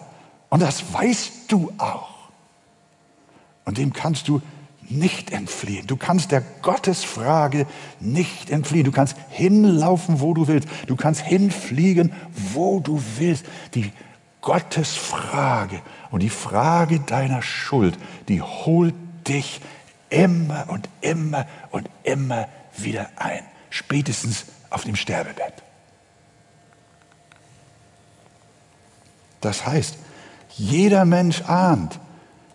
Und 0.49 0.61
das 0.61 0.93
weißt 0.93 1.51
du 1.51 1.71
auch. 1.77 2.09
Und 3.65 3.77
dem 3.77 3.93
kannst 3.93 4.27
du 4.27 4.41
nicht 4.89 5.31
entfliehen. 5.31 5.87
Du 5.87 5.97
kannst 5.97 6.31
der 6.31 6.41
Gottesfrage 6.61 7.65
nicht 7.99 8.49
entfliehen. 8.49 8.85
Du 8.85 8.91
kannst 8.91 9.15
hinlaufen, 9.29 10.19
wo 10.19 10.33
du 10.33 10.47
willst. 10.47 10.67
Du 10.87 10.95
kannst 10.95 11.21
hinfliegen, 11.21 12.13
wo 12.53 12.79
du 12.79 13.01
willst. 13.17 13.45
Die 13.75 13.91
Gottesfrage 14.41 15.81
und 16.11 16.21
die 16.21 16.29
Frage 16.29 16.99
deiner 17.01 17.41
Schuld, 17.41 17.97
die 18.27 18.41
holt 18.41 18.95
dich 19.27 19.61
immer 20.09 20.65
und 20.69 20.89
immer 21.01 21.45
und 21.71 21.89
immer 22.03 22.47
wieder 22.77 23.09
ein. 23.15 23.43
Spätestens 23.69 24.45
auf 24.69 24.83
dem 24.83 24.95
Sterbebett. 24.95 25.53
Das 29.41 29.65
heißt, 29.65 29.97
jeder 30.57 31.05
Mensch 31.05 31.43
ahnt, 31.43 31.99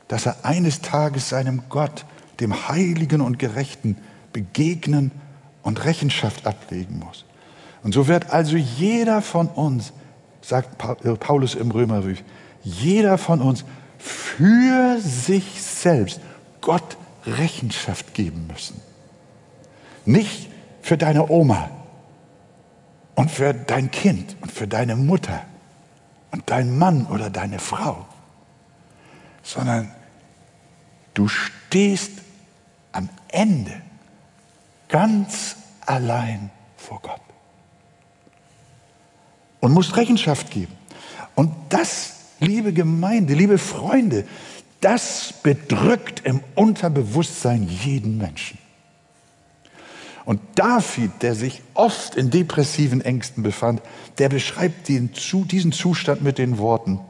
dass 0.09 0.27
er 0.27 0.45
eines 0.45 0.81
Tages 0.81 1.29
seinem 1.29 1.63
Gott 1.69 2.05
dem 2.41 2.69
Heiligen 2.69 3.21
und 3.21 3.39
Gerechten 3.39 3.97
begegnen 4.33 5.11
und 5.63 5.85
Rechenschaft 5.85 6.47
ablegen 6.47 6.99
muss. 6.99 7.25
Und 7.83 7.93
so 7.93 8.09
wird 8.09 8.31
also 8.31 8.57
jeder 8.57 9.23
von 9.23 9.49
uns 9.49 9.93
sagt 10.45 11.05
äh, 11.05 11.15
Paulus 11.15 11.55
im 11.55 11.71
Römerbrief, 11.71 12.23
jeder 12.63 13.19
von 13.19 13.41
uns 13.41 13.65
für 13.99 14.99
sich 15.01 15.63
selbst 15.63 16.21
Gott 16.61 16.97
Rechenschaft 17.27 18.15
geben 18.15 18.47
müssen. 18.47 18.81
Nicht 20.05 20.51
für 20.83 20.99
deine 20.99 21.31
Oma 21.31 21.71
und 23.15 23.31
für 23.31 23.55
dein 23.55 23.91
Kind 23.91 24.37
und 24.43 24.53
für 24.53 24.67
deine 24.67 24.97
Mutter 24.97 25.43
und 26.31 26.43
dein 26.47 26.77
Mann 26.77 27.07
oder 27.07 27.31
deine 27.31 27.59
Frau, 27.59 28.05
sondern 29.43 29.91
du 31.15 31.29
stehst 31.29 32.13
Ende 33.35 33.73
ganz 34.89 35.57
allein 35.85 36.51
vor 36.77 37.01
Gott 37.03 37.21
und 39.61 39.73
musst 39.73 39.97
Rechenschaft 39.97 40.51
geben. 40.51 40.73
Und 41.35 41.53
das, 41.69 42.13
liebe 42.39 42.73
Gemeinde, 42.73 43.35
liebe 43.35 43.59
Freunde, 43.59 44.25
das 44.81 45.35
bedrückt 45.43 46.23
im 46.25 46.41
Unterbewusstsein 46.55 47.67
jeden 47.67 48.19
Menschen. 48.19 48.59
Und 50.27 50.41
David, 50.55 51.11
der 51.23 51.35
sich 51.35 51.63
oft 51.75 52.15
in 52.15 52.31
depressiven 52.31 53.01
Ängsten 53.01 53.43
befand, 53.43 53.83
der 54.19 54.29
beschreibt 54.29 54.89
den, 54.89 55.11
diesen 55.13 55.73
Zustand 55.73 56.23
mit 56.23 56.39
den 56.39 56.59
Worten, 56.59 57.01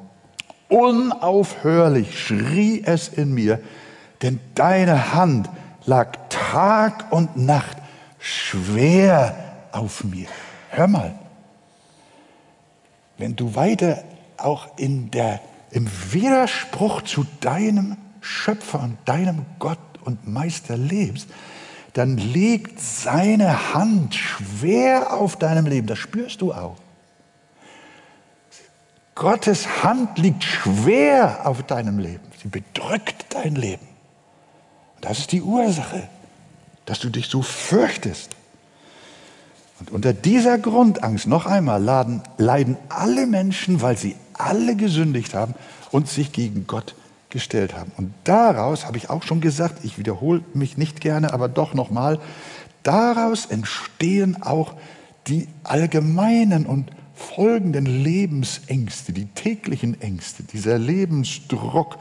unaufhörlich 0.68 2.18
schrie 2.18 2.82
es 2.84 3.08
in 3.08 3.34
mir, 3.34 3.60
denn 4.22 4.40
deine 4.54 5.12
Hand 5.12 5.48
lag 5.86 6.16
Tag 6.28 7.12
und 7.12 7.36
Nacht 7.36 7.76
schwer 8.18 9.36
auf 9.72 10.04
mir. 10.04 10.28
Hör 10.70 10.88
mal, 10.88 11.14
wenn 13.18 13.36
du 13.36 13.54
weiter 13.54 14.02
auch 14.36 14.76
in 14.76 15.10
der, 15.10 15.40
im 15.70 15.88
Widerspruch 16.12 17.02
zu 17.02 17.26
deinem 17.40 17.96
Schöpfer 18.20 18.82
und 18.82 18.98
deinem 19.04 19.44
Gott 19.58 19.78
und 20.04 20.26
Meister 20.26 20.76
lebst, 20.76 21.28
dann 21.92 22.16
liegt 22.16 22.80
seine 22.80 23.72
Hand 23.74 24.14
schwer 24.14 25.12
auf 25.12 25.36
deinem 25.36 25.66
Leben. 25.66 25.86
Das 25.86 25.98
spürst 25.98 26.40
du 26.40 26.52
auch. 26.52 26.76
Gottes 29.14 29.84
Hand 29.84 30.18
liegt 30.18 30.42
schwer 30.42 31.42
auf 31.44 31.62
deinem 31.62 32.00
Leben. 32.00 32.24
Sie 32.42 32.48
bedrückt 32.48 33.26
dein 33.30 33.54
Leben. 33.54 33.93
Das 35.04 35.18
ist 35.18 35.32
die 35.32 35.42
Ursache, 35.42 36.08
dass 36.86 36.98
du 36.98 37.10
dich 37.10 37.26
so 37.26 37.42
fürchtest. 37.42 38.30
Und 39.78 39.90
unter 39.90 40.14
dieser 40.14 40.56
Grundangst, 40.56 41.26
noch 41.26 41.44
einmal, 41.44 41.82
laden, 41.82 42.22
leiden 42.38 42.78
alle 42.88 43.26
Menschen, 43.26 43.82
weil 43.82 43.98
sie 43.98 44.16
alle 44.32 44.76
gesündigt 44.76 45.34
haben 45.34 45.54
und 45.90 46.08
sich 46.08 46.32
gegen 46.32 46.66
Gott 46.66 46.94
gestellt 47.28 47.74
haben. 47.74 47.92
Und 47.98 48.14
daraus 48.24 48.86
habe 48.86 48.96
ich 48.96 49.10
auch 49.10 49.24
schon 49.24 49.42
gesagt, 49.42 49.84
ich 49.84 49.98
wiederhole 49.98 50.42
mich 50.54 50.78
nicht 50.78 51.02
gerne, 51.02 51.34
aber 51.34 51.50
doch 51.50 51.74
nochmal, 51.74 52.18
daraus 52.82 53.44
entstehen 53.44 54.42
auch 54.42 54.72
die 55.26 55.48
allgemeinen 55.64 56.64
und 56.64 56.90
folgenden 57.14 57.86
Lebensängste, 57.86 59.12
die 59.12 59.26
täglichen 59.26 60.00
Ängste, 60.00 60.42
dieser 60.42 60.78
Lebensdruck, 60.78 61.98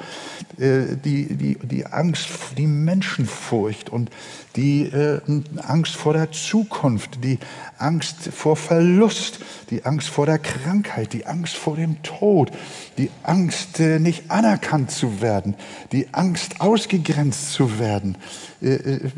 äh, 0.58 0.96
die, 1.04 1.36
die, 1.36 1.58
die 1.62 1.86
Angst, 1.86 2.30
die 2.58 2.68
Menschenfurcht 2.68 3.90
und 3.90 4.10
die 4.56 4.84
äh, 4.84 5.20
Angst 5.58 5.96
vor 5.96 6.14
der 6.14 6.32
Zukunft, 6.32 7.24
die 7.24 7.40
Angst 7.78 8.30
vor 8.32 8.56
Verlust, 8.56 9.40
die 9.72 9.86
Angst 9.86 10.10
vor 10.10 10.28
der 10.28 10.38
Krankheit, 10.38 11.14
die 11.14 11.26
Angst 11.26 11.56
vor 11.56 11.76
dem 11.76 12.04
Tod, 12.04 12.52
die 12.98 13.10
Angst, 13.24 13.80
äh, 13.80 14.00
nicht 14.00 14.30
anerkannt 14.30 14.92
zu 14.92 15.22
werden, 15.22 15.56
die 15.92 16.08
Angst, 16.14 16.62
ausgegrenzt 16.62 17.52
zu 17.52 17.80
werden, 17.80 18.18
äh, 18.62 18.74
äh, 18.74 19.10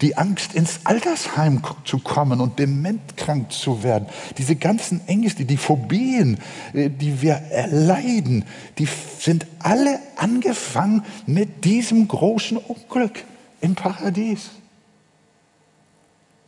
die 0.00 0.16
Angst, 0.16 0.54
ins 0.54 0.80
Altersheim 0.84 1.62
zu 1.84 1.98
kommen 1.98 2.40
und 2.40 2.58
dementkrank 2.58 3.52
zu 3.52 3.84
werden. 3.84 4.06
Diese 4.38 4.56
ganzen 4.56 5.06
Ängste, 5.06 5.44
die 5.44 5.56
Phobien, 5.56 6.38
die 6.72 7.22
wir 7.22 7.34
erleiden, 7.34 8.44
die 8.78 8.88
sind 9.18 9.46
alle 9.60 9.98
angefangen 10.16 11.04
mit 11.26 11.64
diesem 11.64 12.08
großen 12.08 12.56
Unglück 12.56 13.24
im 13.60 13.74
Paradies, 13.74 14.50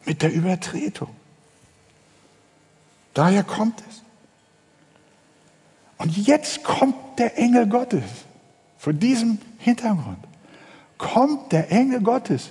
mit 0.05 0.23
der 0.23 0.33
Übertretung. 0.33 1.09
Daher 3.15 3.45
kommt 3.45 3.83
es. 3.89 4.03
Und 5.99 6.17
jetzt 6.17 6.65
kommt 6.65 6.97
der 7.19 7.39
Engel 7.39 7.67
Gottes. 7.67 8.03
Vor 8.79 8.93
diesem 8.93 9.39
Hintergrund 9.59 10.19
kommt 10.99 11.53
der 11.53 11.71
Engel 11.71 12.01
Gottes. 12.01 12.51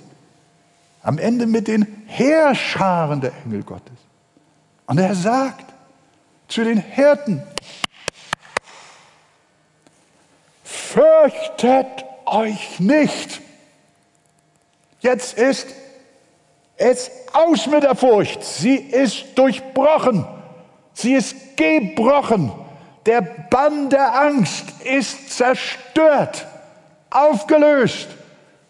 Am 1.02 1.18
Ende 1.18 1.46
mit 1.46 1.68
den 1.68 2.04
Heerscharen 2.06 3.20
der 3.20 3.32
Engel 3.44 3.62
Gottes. 3.62 3.96
Und 4.86 4.98
er 4.98 5.14
sagt 5.14 5.72
zu 6.48 6.64
den 6.64 6.78
Hirten, 6.78 7.42
fürchtet 10.62 12.04
euch 12.26 12.78
nicht. 12.78 13.40
Jetzt 15.00 15.36
ist 15.36 15.66
es 16.76 17.10
aus 17.32 17.66
mit 17.66 17.82
der 17.82 17.94
Furcht. 17.94 18.42
Sie 18.42 18.76
ist 18.76 19.36
durchbrochen. 19.36 20.26
Sie 20.94 21.14
ist 21.14 21.56
gebrochen. 21.56 22.52
Der 23.06 23.20
Bann 23.20 23.90
der 23.90 24.14
Angst 24.14 24.64
ist 24.84 25.36
zerstört, 25.36 26.46
aufgelöst. 27.10 28.08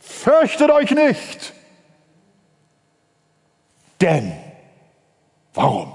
Fürchtet 0.01 0.71
euch 0.71 0.91
nicht. 0.91 1.53
Denn, 4.01 4.33
warum? 5.55 5.93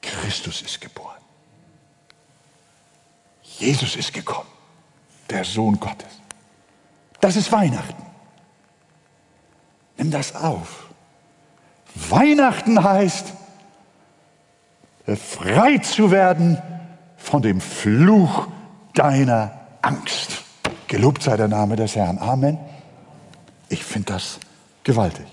Christus 0.00 0.62
ist 0.62 0.80
geboren. 0.80 1.20
Jesus 3.42 3.96
ist 3.96 4.12
gekommen, 4.12 4.48
der 5.28 5.44
Sohn 5.44 5.78
Gottes. 5.78 6.20
Das 7.20 7.36
ist 7.36 7.50
Weihnachten. 7.52 8.09
Nimm 10.00 10.10
das 10.10 10.34
auf. 10.34 10.86
Weihnachten 11.94 12.82
heißt, 12.82 13.34
frei 15.06 15.76
zu 15.76 16.10
werden 16.10 16.56
von 17.18 17.42
dem 17.42 17.60
Fluch 17.60 18.48
deiner 18.94 19.60
Angst. 19.82 20.42
Gelobt 20.86 21.22
sei 21.22 21.36
der 21.36 21.48
Name 21.48 21.76
des 21.76 21.96
Herrn. 21.96 22.16
Amen. 22.16 22.56
Ich 23.68 23.84
finde 23.84 24.14
das 24.14 24.40
gewaltig. 24.84 25.26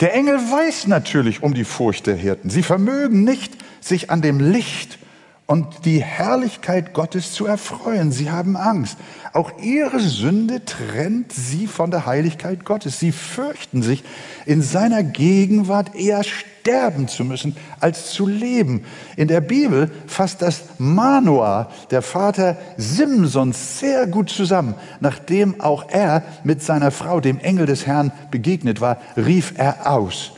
Der 0.00 0.12
Engel 0.12 0.36
weiß 0.36 0.88
natürlich 0.88 1.42
um 1.42 1.54
die 1.54 1.64
Furcht 1.64 2.06
der 2.06 2.16
Hirten. 2.16 2.50
Sie 2.50 2.62
vermögen 2.62 3.24
nicht, 3.24 3.56
sich 3.80 4.10
an 4.10 4.20
dem 4.20 4.40
Licht 4.40 4.98
und 5.46 5.84
die 5.84 6.02
Herrlichkeit 6.02 6.92
Gottes 6.92 7.32
zu 7.32 7.46
erfreuen. 7.46 8.10
Sie 8.10 8.30
haben 8.30 8.56
Angst. 8.56 8.98
Auch 9.32 9.52
ihre 9.62 10.00
Sünde 10.00 10.64
trennt 10.64 11.32
sie 11.32 11.68
von 11.68 11.92
der 11.92 12.04
Heiligkeit 12.04 12.64
Gottes. 12.64 12.98
Sie 12.98 13.12
fürchten 13.12 13.82
sich, 13.82 14.02
in 14.44 14.60
seiner 14.60 15.04
Gegenwart 15.04 15.94
eher 15.94 16.24
sterben 16.24 17.06
zu 17.06 17.24
müssen, 17.24 17.56
als 17.78 18.10
zu 18.10 18.26
leben. 18.26 18.84
In 19.16 19.28
der 19.28 19.40
Bibel 19.40 19.92
fasst 20.08 20.42
das 20.42 20.64
Manoah, 20.78 21.70
der 21.92 22.02
Vater 22.02 22.56
Simsons, 22.76 23.78
sehr 23.78 24.08
gut 24.08 24.30
zusammen. 24.30 24.74
Nachdem 24.98 25.60
auch 25.60 25.88
er 25.90 26.24
mit 26.42 26.60
seiner 26.60 26.90
Frau, 26.90 27.20
dem 27.20 27.38
Engel 27.38 27.66
des 27.66 27.86
Herrn, 27.86 28.10
begegnet 28.32 28.80
war, 28.80 28.98
rief 29.16 29.54
er 29.56 29.88
aus, 29.92 30.32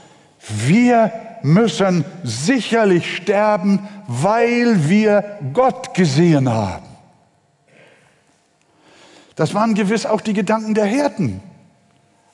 wir 0.66 1.12
müssen 1.42 2.05
sicherlich 2.24 3.16
sterben, 3.16 3.88
weil 4.07 4.88
wir 4.88 5.38
Gott 5.53 5.94
gesehen 5.94 6.48
haben. 6.48 6.87
Das 9.37 9.55
waren 9.55 9.74
gewiss 9.74 10.05
auch 10.05 10.20
die 10.20 10.33
Gedanken 10.33 10.74
der 10.74 10.87
Hirten. 10.87 11.40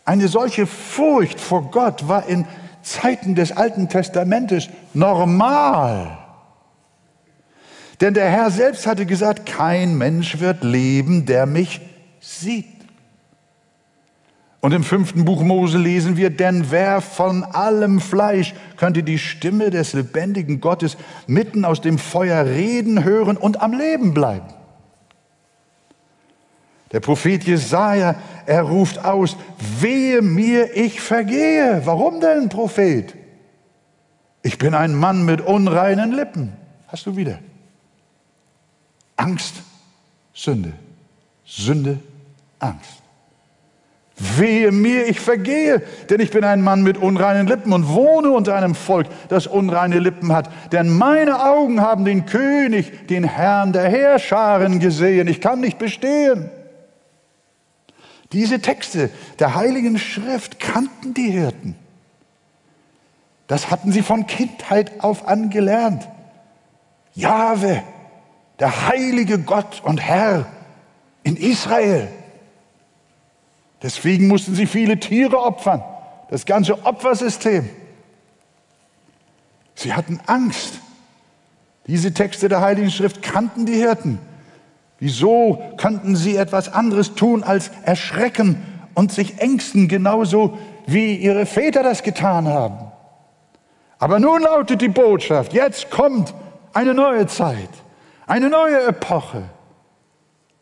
Eine 0.05 0.29
solche 0.29 0.67
Furcht 0.67 1.41
vor 1.41 1.71
Gott 1.71 2.09
war 2.09 2.27
in 2.27 2.47
Zeiten 2.83 3.35
des 3.35 3.53
Alten 3.53 3.89
Testamentes 3.89 4.69
normal. 4.93 6.19
Denn 8.01 8.15
der 8.15 8.29
Herr 8.29 8.51
selbst 8.51 8.87
hatte 8.87 9.07
gesagt, 9.07 9.47
kein 9.47 9.97
Mensch 9.97 10.41
wird 10.41 10.65
leben, 10.65 11.27
der 11.27 11.47
mich 11.47 11.81
sieht. 12.21 12.74
Und 14.65 14.73
im 14.73 14.83
fünften 14.83 15.27
Buch 15.27 15.43
Mose 15.43 15.77
lesen 15.77 16.17
wir, 16.17 16.31
denn 16.31 16.71
wer 16.71 17.03
von 17.03 17.45
allem 17.45 18.01
Fleisch 18.01 18.55
könnte 18.79 19.03
die 19.03 19.19
Stimme 19.19 19.69
des 19.69 19.93
lebendigen 19.93 20.63
Gottes 20.63 20.97
mitten 21.27 21.67
aus 21.67 21.83
dem 21.83 21.99
Feuer 21.99 22.47
reden 22.47 23.05
hören 23.05 23.37
und 23.37 23.61
am 23.61 23.75
Leben 23.75 24.15
bleiben? 24.15 24.47
Der 26.93 27.01
Prophet 27.01 27.45
Jesaja, 27.45 28.15
er 28.47 28.63
ruft 28.63 29.05
aus, 29.05 29.37
wehe 29.81 30.23
mir, 30.23 30.75
ich 30.75 30.99
vergehe. 30.99 31.83
Warum 31.85 32.23
denn, 32.23 32.49
Prophet? 32.49 33.15
Ich 34.43 34.57
bin 34.57 34.73
ein 34.73 34.95
Mann 34.95 35.27
mit 35.27 35.43
unreinen 35.43 36.13
Lippen. 36.13 36.55
Hast 36.87 37.05
du 37.05 37.17
wieder. 37.17 37.39
Angst, 39.17 39.57
Sünde. 40.33 40.73
Sünde, 41.45 41.99
Angst. 42.61 43.04
Wehe 44.17 44.71
mir, 44.71 45.09
ich 45.09 45.19
vergehe, 45.19 45.83
denn 46.09 46.21
ich 46.21 46.31
bin 46.31 46.45
ein 46.45 46.63
Mann 46.63 46.83
mit 46.83 46.97
unreinen 46.99 47.49
Lippen 47.49 47.73
und 47.73 47.89
wohne 47.89 48.31
unter 48.31 48.55
einem 48.55 48.77
Volk, 48.77 49.09
das 49.29 49.49
unreine 49.49 49.99
Lippen 49.99 50.33
hat. 50.33 50.51
Denn 50.71 50.89
meine 50.97 51.45
Augen 51.45 51.81
haben 51.81 52.05
den 52.05 52.25
König, 52.25 53.09
den 53.09 53.25
Herrn 53.25 53.73
der 53.73 53.89
Heerscharen 53.89 54.79
gesehen. 54.79 55.27
Ich 55.27 55.41
kann 55.41 55.61
nicht 55.61 55.79
bestehen. 55.79 56.49
Diese 58.33 58.61
Texte 58.61 59.11
der 59.41 59.57
Heiligen 59.57 59.99
Schrift 59.99 60.61
kannten 60.61 61.13
die 61.15 61.31
Hirten. 61.31 61.75
Das 63.49 63.71
hatten 63.71 63.91
sie 63.91 64.03
von 64.03 64.29
Kindheit 64.29 64.93
auf 65.03 65.27
an 65.27 65.51
gelernt. 65.51 66.09
Jahwe, 67.15 67.83
der 68.61 68.89
heilige 68.89 69.41
Gott 69.41 69.83
und 69.85 70.01
Herr 70.01 70.47
in 71.25 71.37
Israel. 71.37 72.09
Deswegen 73.85 74.29
mussten 74.29 74.55
sie 74.55 74.65
viele 74.67 74.99
Tiere 74.99 75.39
opfern, 75.39 75.85
das 76.31 76.47
ganze 76.47 76.87
Opfersystem. 76.87 77.69
Sie 79.75 79.93
hatten 79.93 80.21
Angst. 80.25 80.81
Diese 81.87 82.15
Texte 82.15 82.49
der 82.49 82.63
Heiligen 82.63 82.91
Schrift 82.91 83.21
kannten 83.21 83.67
die 83.67 83.75
Hirten. 83.75 84.19
Wieso 84.99 85.63
könnten 85.77 86.17
sie 86.17 86.35
etwas 86.37 86.73
anderes 86.73 87.15
tun 87.15 87.43
als 87.43 87.71
erschrecken 87.83 88.63
und 88.95 89.13
sich 89.13 89.39
ängsten, 89.41 89.87
genauso 89.87 90.57
wie 90.87 91.17
ihre 91.17 91.45
Väter 91.45 91.83
das 91.83 92.03
getan 92.03 92.49
haben? 92.49 92.91
Aber 93.99 94.19
nun 94.19 94.41
lautet 94.41 94.81
die 94.81 94.89
Botschaft, 94.89 95.53
jetzt 95.53 95.91
kommt 95.91 96.33
eine 96.73 96.95
neue 96.95 97.27
Zeit, 97.27 97.69
eine 98.27 98.49
neue 98.49 98.83
Epoche. 98.87 99.43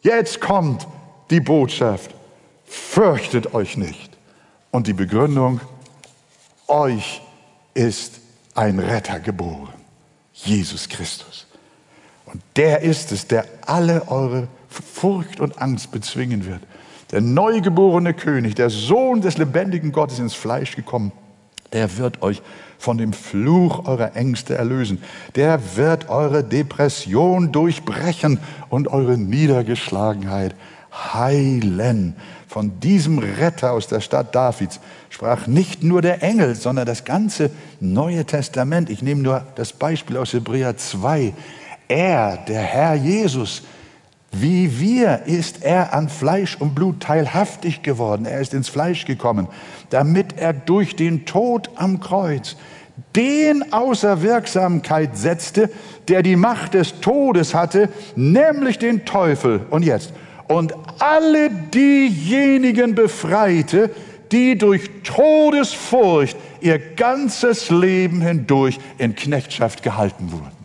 Jetzt 0.00 0.40
kommt 0.40 0.88
die 1.30 1.40
Botschaft 1.40 2.16
fürchtet 2.72 3.54
euch 3.54 3.76
nicht. 3.76 4.16
Und 4.70 4.86
die 4.86 4.94
Begründung, 4.94 5.60
euch 6.66 7.20
ist 7.74 8.20
ein 8.54 8.78
Retter 8.78 9.20
geboren, 9.20 9.74
Jesus 10.32 10.88
Christus. 10.88 11.46
Und 12.24 12.42
der 12.56 12.80
ist 12.80 13.12
es, 13.12 13.26
der 13.26 13.44
alle 13.66 14.08
eure 14.08 14.48
Furcht 14.68 15.40
und 15.40 15.60
Angst 15.60 15.90
bezwingen 15.92 16.46
wird. 16.46 16.60
Der 17.10 17.20
neugeborene 17.20 18.14
König, 18.14 18.54
der 18.54 18.70
Sohn 18.70 19.20
des 19.20 19.36
lebendigen 19.36 19.92
Gottes 19.92 20.18
ins 20.18 20.32
Fleisch 20.32 20.74
gekommen, 20.74 21.12
der 21.74 21.98
wird 21.98 22.22
euch 22.22 22.40
von 22.78 22.96
dem 22.96 23.12
Fluch 23.12 23.86
eurer 23.86 24.16
Ängste 24.16 24.54
erlösen. 24.54 25.02
Der 25.34 25.76
wird 25.76 26.08
eure 26.08 26.42
Depression 26.42 27.52
durchbrechen 27.52 28.40
und 28.70 28.88
eure 28.88 29.18
Niedergeschlagenheit 29.18 30.54
heilen. 30.92 32.16
Von 32.52 32.80
diesem 32.80 33.18
Retter 33.18 33.72
aus 33.72 33.86
der 33.86 34.00
Stadt 34.00 34.34
Davids 34.34 34.78
sprach 35.08 35.46
nicht 35.46 35.82
nur 35.82 36.02
der 36.02 36.22
Engel, 36.22 36.54
sondern 36.54 36.84
das 36.84 37.06
ganze 37.06 37.50
Neue 37.80 38.26
Testament. 38.26 38.90
Ich 38.90 39.00
nehme 39.00 39.22
nur 39.22 39.46
das 39.54 39.72
Beispiel 39.72 40.18
aus 40.18 40.34
Hebräer 40.34 40.76
2. 40.76 41.32
Er, 41.88 42.36
der 42.36 42.60
Herr 42.60 42.94
Jesus, 42.94 43.62
wie 44.32 44.78
wir 44.78 45.22
ist 45.24 45.64
er 45.64 45.94
an 45.94 46.10
Fleisch 46.10 46.58
und 46.60 46.74
Blut 46.74 47.00
teilhaftig 47.00 47.80
geworden. 47.80 48.26
Er 48.26 48.42
ist 48.42 48.52
ins 48.52 48.68
Fleisch 48.68 49.06
gekommen, 49.06 49.48
damit 49.88 50.36
er 50.36 50.52
durch 50.52 50.94
den 50.94 51.24
Tod 51.24 51.70
am 51.76 52.00
Kreuz 52.00 52.56
den 53.16 53.72
außer 53.72 54.20
Wirksamkeit 54.20 55.16
setzte, 55.16 55.70
der 56.08 56.22
die 56.22 56.36
Macht 56.36 56.74
des 56.74 57.00
Todes 57.00 57.54
hatte, 57.54 57.88
nämlich 58.14 58.78
den 58.78 59.06
Teufel. 59.06 59.64
Und 59.70 59.84
jetzt, 59.86 60.12
und 60.48 60.74
alle 60.98 61.50
diejenigen 61.50 62.94
befreite, 62.94 63.90
die 64.30 64.56
durch 64.56 64.88
Todesfurcht 65.04 66.36
ihr 66.60 66.78
ganzes 66.78 67.70
Leben 67.70 68.20
hindurch 68.22 68.78
in 68.98 69.14
Knechtschaft 69.14 69.82
gehalten 69.82 70.32
wurden. 70.32 70.61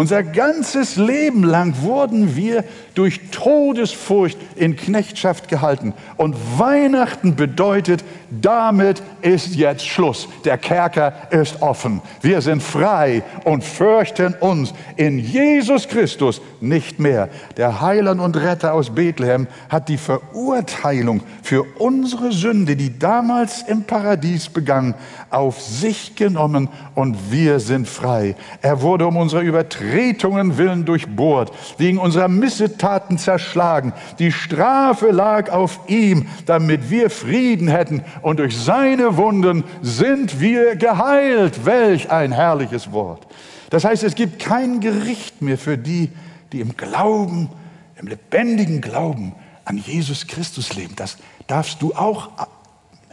Unser 0.00 0.22
ganzes 0.22 0.96
Leben 0.96 1.44
lang 1.44 1.82
wurden 1.82 2.34
wir 2.34 2.64
durch 2.94 3.20
Todesfurcht 3.32 4.38
in 4.56 4.74
Knechtschaft 4.74 5.48
gehalten. 5.48 5.92
Und 6.16 6.34
Weihnachten 6.58 7.36
bedeutet, 7.36 8.02
damit 8.30 9.02
ist 9.20 9.56
jetzt 9.56 9.86
Schluss. 9.86 10.26
Der 10.46 10.56
Kerker 10.56 11.12
ist 11.30 11.60
offen. 11.60 12.00
Wir 12.22 12.40
sind 12.40 12.62
frei 12.62 13.22
und 13.44 13.62
fürchten 13.62 14.34
uns 14.34 14.72
in 14.96 15.18
Jesus 15.18 15.88
Christus 15.88 16.40
nicht 16.60 16.98
mehr. 16.98 17.28
Der 17.56 17.82
Heiland 17.82 18.20
und 18.20 18.36
Retter 18.36 18.72
aus 18.72 18.90
Bethlehem 18.94 19.48
hat 19.68 19.88
die 19.88 19.98
Verurteilung 19.98 21.22
für 21.42 21.64
unsere 21.78 22.32
Sünde, 22.32 22.76
die 22.76 22.98
damals 22.98 23.62
im 23.62 23.82
Paradies 23.82 24.48
begann, 24.48 24.94
auf 25.28 25.60
sich 25.60 26.14
genommen 26.14 26.68
und 26.94 27.32
wir 27.32 27.60
sind 27.60 27.88
frei. 27.88 28.36
Er 28.62 28.80
wurde 28.80 29.06
um 29.06 29.16
unsere 29.16 29.44
Übertretungen 29.90 30.56
willen 30.56 30.84
durchbohrt, 30.84 31.52
wegen 31.78 31.98
unserer 31.98 32.28
Missetaten 32.28 33.18
zerschlagen. 33.18 33.92
Die 34.18 34.32
Strafe 34.32 35.10
lag 35.10 35.50
auf 35.50 35.80
ihm, 35.88 36.28
damit 36.46 36.90
wir 36.90 37.10
Frieden 37.10 37.68
hätten 37.68 38.04
und 38.22 38.38
durch 38.38 38.56
seine 38.56 39.16
Wunden 39.16 39.64
sind 39.82 40.40
wir 40.40 40.76
geheilt. 40.76 41.66
Welch 41.66 42.10
ein 42.10 42.32
herrliches 42.32 42.92
Wort. 42.92 43.26
Das 43.70 43.84
heißt, 43.84 44.02
es 44.04 44.14
gibt 44.14 44.38
kein 44.38 44.80
Gericht 44.80 45.42
mehr 45.42 45.58
für 45.58 45.78
die, 45.78 46.10
die 46.52 46.60
im 46.60 46.76
Glauben, 46.76 47.50
im 47.96 48.06
lebendigen 48.06 48.80
Glauben 48.80 49.34
an 49.64 49.76
Jesus 49.76 50.26
Christus 50.26 50.74
leben. 50.74 50.94
Das 50.96 51.18
darfst 51.46 51.82
du 51.82 51.94
auch 51.94 52.30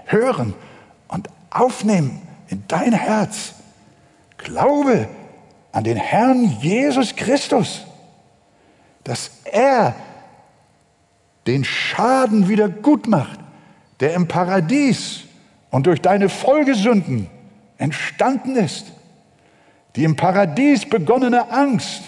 hören 0.06 0.54
und 1.08 1.28
aufnehmen 1.50 2.22
in 2.48 2.64
dein 2.68 2.94
Herz. 2.94 3.54
Glaube 4.38 5.08
an 5.78 5.84
den 5.84 5.98
Herrn 5.98 6.58
Jesus 6.60 7.16
Christus, 7.16 7.86
dass 9.04 9.30
er 9.44 9.94
den 11.46 11.64
Schaden 11.64 12.50
wieder 12.50 12.68
gut 12.68 13.06
macht, 13.06 13.40
der 14.00 14.16
im 14.16 14.28
Paradies 14.28 15.20
und 15.70 15.86
durch 15.86 16.02
deine 16.02 16.30
Folgesünden 16.30 17.30
entstanden 17.78 18.56
ist. 18.56 18.88
Die 19.96 20.04
im 20.04 20.16
Paradies 20.16 20.90
begonnene 20.90 21.52
Angst 21.52 22.02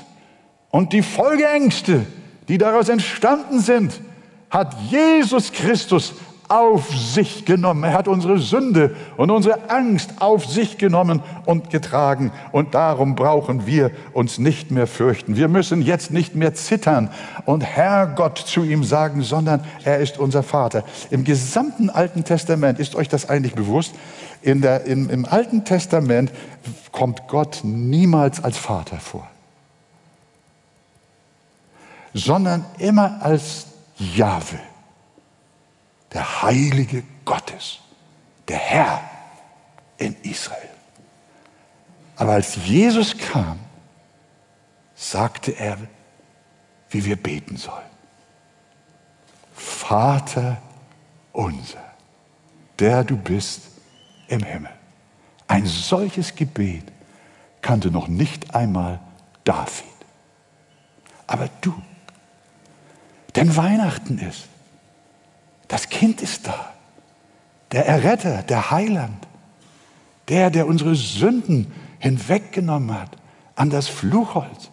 und 0.71 0.91
die 0.91 1.03
Folgeängste, 1.03 2.07
die 2.47 2.57
daraus 2.57 2.89
entstanden 2.89 3.59
sind, 3.59 4.01
hat 4.49 4.75
Jesus 4.89 5.51
Christus 5.51 6.15
auf 6.49 6.89
sich 6.89 7.45
genommen. 7.45 7.83
Er 7.83 7.93
hat 7.93 8.07
unsere 8.07 8.39
Sünde 8.39 8.95
und 9.17 9.29
unsere 9.29 9.69
Angst 9.69 10.15
auf 10.19 10.45
sich 10.45 10.79
genommen 10.79 11.21
und 11.45 11.69
getragen. 11.69 12.31
Und 12.51 12.73
darum 12.73 13.15
brauchen 13.15 13.67
wir 13.67 13.91
uns 14.13 14.39
nicht 14.39 14.71
mehr 14.71 14.87
fürchten. 14.87 15.37
Wir 15.37 15.47
müssen 15.47 15.83
jetzt 15.83 16.11
nicht 16.11 16.33
mehr 16.33 16.55
zittern 16.55 17.11
und 17.45 17.61
Herr 17.61 18.07
Gott 18.07 18.39
zu 18.39 18.63
ihm 18.63 18.83
sagen, 18.83 19.21
sondern 19.21 19.63
er 19.83 19.99
ist 19.99 20.17
unser 20.17 20.41
Vater. 20.41 20.83
Im 21.11 21.23
gesamten 21.23 21.91
Alten 21.91 22.23
Testament, 22.23 22.79
ist 22.79 22.95
euch 22.95 23.07
das 23.07 23.29
eigentlich 23.29 23.53
bewusst? 23.53 23.93
In 24.41 24.61
der, 24.61 24.85
im, 24.85 25.09
Im 25.09 25.25
Alten 25.25 25.65
Testament 25.65 26.31
kommt 26.91 27.27
Gott 27.27 27.59
niemals 27.63 28.43
als 28.43 28.57
Vater 28.57 28.97
vor, 28.97 29.27
sondern 32.13 32.65
immer 32.79 33.19
als 33.21 33.67
Jahwe 33.97 34.59
der 36.13 36.41
Heilige 36.41 37.03
Gottes, 37.25 37.79
der 38.47 38.57
Herr 38.57 39.01
in 39.97 40.15
Israel. 40.23 40.69
Aber 42.15 42.33
als 42.33 42.55
Jesus 42.65 43.17
kam, 43.17 43.59
sagte 44.95 45.51
er, 45.51 45.77
wie 46.89 47.05
wir 47.05 47.15
beten 47.15 47.57
sollen. 47.57 47.85
Vater 49.53 50.57
unser, 51.31 51.83
der 52.79 53.03
du 53.03 53.15
bist 53.15 53.61
im 54.27 54.43
Himmel. 54.43 54.71
Ein 55.47 55.65
solches 55.65 56.35
Gebet 56.35 56.83
kannte 57.61 57.91
noch 57.91 58.07
nicht 58.07 58.53
einmal 58.55 58.99
David. 59.43 59.85
Aber 61.27 61.49
du, 61.61 61.73
denn 63.35 63.55
Weihnachten 63.55 64.17
ist. 64.17 64.47
Das 65.69 65.87
Kind 65.87 66.21
ist 66.21 66.47
da. 66.47 66.73
Der 67.71 67.85
Erretter, 67.85 68.43
der 68.43 68.71
Heiland. 68.71 69.25
Der, 70.27 70.49
der 70.49 70.67
unsere 70.67 70.95
Sünden 70.95 71.71
hinweggenommen 71.99 72.99
hat 72.99 73.11
an 73.55 73.69
das 73.69 73.87
Fluchholz. 73.87 74.71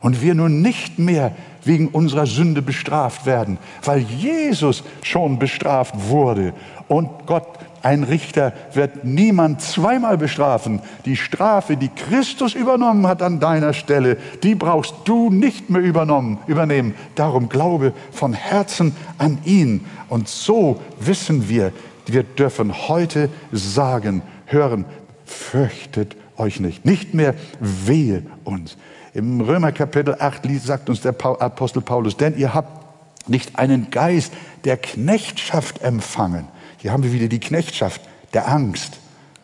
Und 0.00 0.20
wir 0.20 0.34
nun 0.34 0.60
nicht 0.62 0.98
mehr 0.98 1.36
wegen 1.68 1.88
unserer 1.88 2.26
Sünde 2.26 2.62
bestraft 2.62 3.26
werden, 3.26 3.58
weil 3.84 4.00
Jesus 4.00 4.82
schon 5.02 5.38
bestraft 5.38 5.94
wurde. 6.08 6.54
Und 6.88 7.26
Gott, 7.26 7.46
ein 7.82 8.04
Richter, 8.04 8.54
wird 8.72 9.04
niemand 9.04 9.60
zweimal 9.60 10.16
bestrafen. 10.16 10.80
Die 11.04 11.16
Strafe, 11.16 11.76
die 11.76 11.90
Christus 11.90 12.54
übernommen 12.54 13.06
hat 13.06 13.20
an 13.22 13.38
deiner 13.38 13.74
Stelle, 13.74 14.16
die 14.42 14.54
brauchst 14.54 14.94
du 15.04 15.30
nicht 15.30 15.68
mehr 15.68 15.82
übernehmen. 15.82 16.94
Darum 17.14 17.50
glaube 17.50 17.92
von 18.10 18.32
Herzen 18.32 18.96
an 19.18 19.38
ihn. 19.44 19.84
Und 20.08 20.26
so 20.26 20.80
wissen 20.98 21.50
wir, 21.50 21.72
wir 22.06 22.22
dürfen 22.22 22.88
heute 22.88 23.28
sagen, 23.52 24.22
hören, 24.46 24.86
fürchtet 25.26 26.16
euch 26.38 26.60
nicht. 26.60 26.86
Nicht 26.86 27.12
mehr 27.12 27.34
wehe 27.60 28.22
uns. 28.44 28.78
Im 29.14 29.40
Römer 29.40 29.72
Kapitel 29.72 30.16
8 30.18 30.42
sagt 30.62 30.88
uns 30.90 31.00
der 31.00 31.14
Apostel 31.24 31.80
Paulus, 31.80 32.16
denn 32.16 32.36
ihr 32.36 32.52
habt 32.52 33.28
nicht 33.28 33.58
einen 33.58 33.90
Geist 33.90 34.32
der 34.64 34.76
Knechtschaft 34.76 35.82
empfangen. 35.82 36.48
Hier 36.78 36.92
haben 36.92 37.02
wir 37.02 37.12
wieder 37.12 37.28
die 37.28 37.40
Knechtschaft 37.40 38.00
der 38.34 38.48
Angst, 38.48 38.98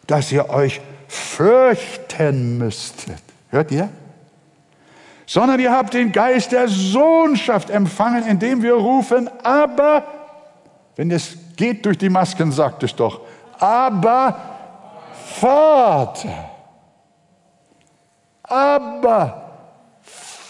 dass 0.07 0.31
ihr 0.33 0.51
euch 0.51 0.81
fürchten 1.09 2.59
müsstet. 2.59 3.23
Hört 3.49 3.71
ihr? 3.71 3.89
Sondern 5.27 5.59
ihr 5.61 5.73
habt 5.73 5.95
den 5.95 6.13
Geist 6.13 6.53
der 6.53 6.69
Sohnschaft 6.69 7.71
empfangen, 7.71 8.27
indem 8.27 8.63
wir 8.63 8.75
rufen, 8.75 9.31
aber, 9.43 10.05
wenn 10.97 11.11
es 11.11 11.37
geht 11.57 11.87
durch 11.87 11.97
die 11.97 12.11
Masken, 12.11 12.53
sagt 12.53 12.83
es 12.83 12.95
doch, 12.95 13.21
aber 13.59 14.37
Vater. 15.41 16.51
Aber 18.43 19.44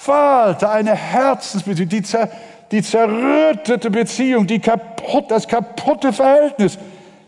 Vater, 0.04 0.70
eine 0.70 0.94
Herzensbeziehung, 0.94 1.88
die, 1.88 2.02
zer, 2.02 2.28
die 2.70 2.82
zerrüttete 2.82 3.90
Beziehung, 3.90 4.46
die 4.46 4.58
kaputt, 4.58 5.30
das 5.30 5.48
kaputte 5.48 6.12
Verhältnis, 6.12 6.78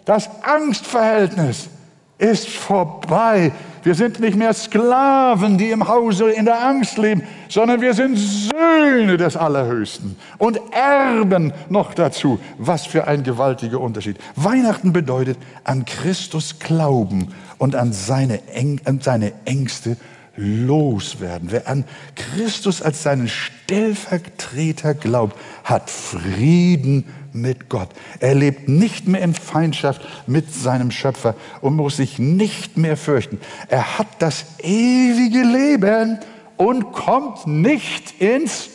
das 0.04 0.28
Angstverhältnis 0.42 1.70
ist 2.18 2.48
vorbei. 2.48 3.50
Wir 3.82 3.94
sind 3.94 4.20
nicht 4.20 4.36
mehr 4.36 4.52
Sklaven, 4.52 5.56
die 5.56 5.70
im 5.70 5.88
Hause 5.88 6.30
in 6.30 6.44
der 6.44 6.66
Angst 6.66 6.98
leben, 6.98 7.22
sondern 7.48 7.80
wir 7.80 7.94
sind 7.94 8.16
Söhne 8.16 9.16
des 9.16 9.38
Allerhöchsten 9.38 10.16
und 10.36 10.60
Erben 10.70 11.54
noch 11.70 11.94
dazu. 11.94 12.38
Was 12.58 12.84
für 12.84 13.06
ein 13.06 13.22
gewaltiger 13.22 13.80
Unterschied. 13.80 14.18
Weihnachten 14.34 14.92
bedeutet 14.92 15.38
an 15.64 15.86
Christus 15.86 16.58
glauben 16.58 17.32
und 17.56 17.74
an 17.74 17.94
seine, 17.94 18.46
Eng 18.48 18.82
an 18.84 19.00
seine 19.00 19.32
Ängste 19.46 19.96
loswerden. 20.36 21.50
Wer 21.50 21.68
an 21.68 21.84
Christus 22.14 22.82
als 22.82 23.02
seinen 23.02 23.28
Stellvertreter 23.28 24.94
glaubt, 24.94 25.36
hat 25.64 25.90
Frieden 25.90 27.04
mit 27.32 27.68
Gott. 27.68 27.90
Er 28.20 28.34
lebt 28.34 28.68
nicht 28.68 29.08
mehr 29.08 29.22
in 29.22 29.34
Feindschaft 29.34 30.00
mit 30.26 30.52
seinem 30.52 30.90
Schöpfer 30.90 31.34
und 31.60 31.76
muss 31.76 31.96
sich 31.96 32.18
nicht 32.18 32.76
mehr 32.76 32.96
fürchten. 32.96 33.40
Er 33.68 33.98
hat 33.98 34.08
das 34.18 34.44
ewige 34.58 35.42
Leben 35.42 36.18
und 36.56 36.92
kommt 36.92 37.46
nicht 37.46 38.20
ins 38.20 38.68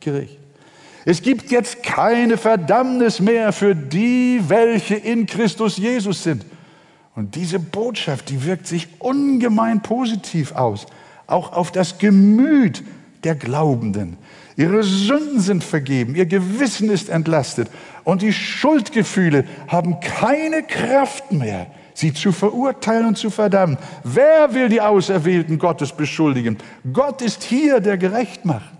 Gericht. 0.00 0.38
Es 1.06 1.20
gibt 1.20 1.50
jetzt 1.50 1.82
keine 1.82 2.38
Verdammnis 2.38 3.20
mehr 3.20 3.52
für 3.52 3.74
die, 3.74 4.40
welche 4.48 4.94
in 4.94 5.26
Christus 5.26 5.76
Jesus 5.76 6.22
sind. 6.22 6.44
Und 7.16 7.36
diese 7.36 7.60
Botschaft, 7.60 8.28
die 8.28 8.44
wirkt 8.44 8.66
sich 8.66 8.88
ungemein 8.98 9.82
positiv 9.82 10.52
aus, 10.52 10.86
auch 11.26 11.52
auf 11.52 11.70
das 11.70 11.98
Gemüt 11.98 12.82
der 13.22 13.36
Glaubenden. 13.36 14.16
Ihre 14.56 14.82
Sünden 14.82 15.40
sind 15.40 15.64
vergeben, 15.64 16.14
ihr 16.14 16.26
Gewissen 16.26 16.90
ist 16.90 17.08
entlastet 17.08 17.68
und 18.04 18.22
die 18.22 18.32
Schuldgefühle 18.32 19.44
haben 19.66 19.98
keine 20.00 20.62
Kraft 20.62 21.32
mehr, 21.32 21.66
sie 21.92 22.12
zu 22.12 22.30
verurteilen 22.30 23.06
und 23.06 23.18
zu 23.18 23.30
verdammen. 23.30 23.78
Wer 24.04 24.54
will 24.54 24.68
die 24.68 24.80
Auserwählten 24.80 25.58
Gottes 25.58 25.92
beschuldigen? 25.92 26.58
Gott 26.92 27.22
ist 27.22 27.42
hier, 27.42 27.80
der 27.80 27.96
gerecht 27.96 28.44
macht. 28.44 28.74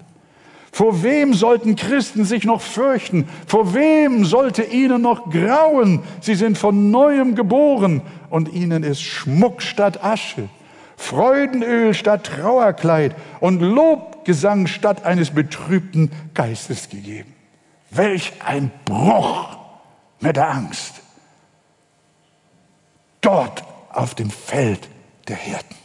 Vor 0.74 1.04
wem 1.04 1.34
sollten 1.34 1.76
Christen 1.76 2.24
sich 2.24 2.44
noch 2.44 2.60
fürchten? 2.60 3.28
Vor 3.46 3.74
wem 3.74 4.24
sollte 4.24 4.64
ihnen 4.64 5.02
noch 5.02 5.30
grauen? 5.30 6.00
Sie 6.20 6.34
sind 6.34 6.58
von 6.58 6.90
neuem 6.90 7.36
geboren 7.36 8.02
und 8.34 8.52
ihnen 8.52 8.82
ist 8.82 9.00
Schmuck 9.00 9.62
statt 9.62 10.02
Asche, 10.02 10.48
Freudenöl 10.96 11.94
statt 11.94 12.24
Trauerkleid 12.24 13.14
und 13.38 13.60
Lobgesang 13.60 14.66
statt 14.66 15.04
eines 15.04 15.30
betrübten 15.30 16.10
Geistes 16.34 16.88
gegeben. 16.88 17.32
Welch 17.90 18.32
ein 18.44 18.72
Bruch 18.86 19.56
mit 20.18 20.34
der 20.34 20.50
Angst. 20.50 20.94
Dort 23.20 23.62
auf 23.90 24.16
dem 24.16 24.30
Feld 24.30 24.88
der 25.28 25.36
Hirten. 25.36 25.76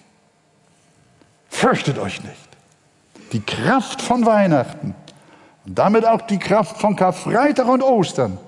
Fürchtet 1.49 1.99
euch 1.99 2.23
nicht. 2.23 2.49
Die 3.31 3.41
Kraft 3.41 4.01
von 4.01 4.25
Weihnachten 4.25 4.95
und 5.67 5.77
damit 5.77 6.03
auch 6.03 6.21
die 6.21 6.39
Kraft 6.39 6.81
von 6.81 6.95
Karfreitag 6.95 7.67
und 7.67 7.83
Ostern 7.83 8.39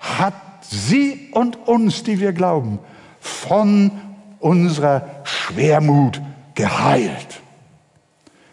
hat 0.00 0.34
sie 0.62 1.28
und 1.30 1.68
uns, 1.68 2.02
die 2.02 2.18
wir 2.18 2.32
glauben, 2.32 2.80
von 3.24 3.90
unserer 4.38 5.22
Schwermut 5.24 6.20
geheilt. 6.54 7.40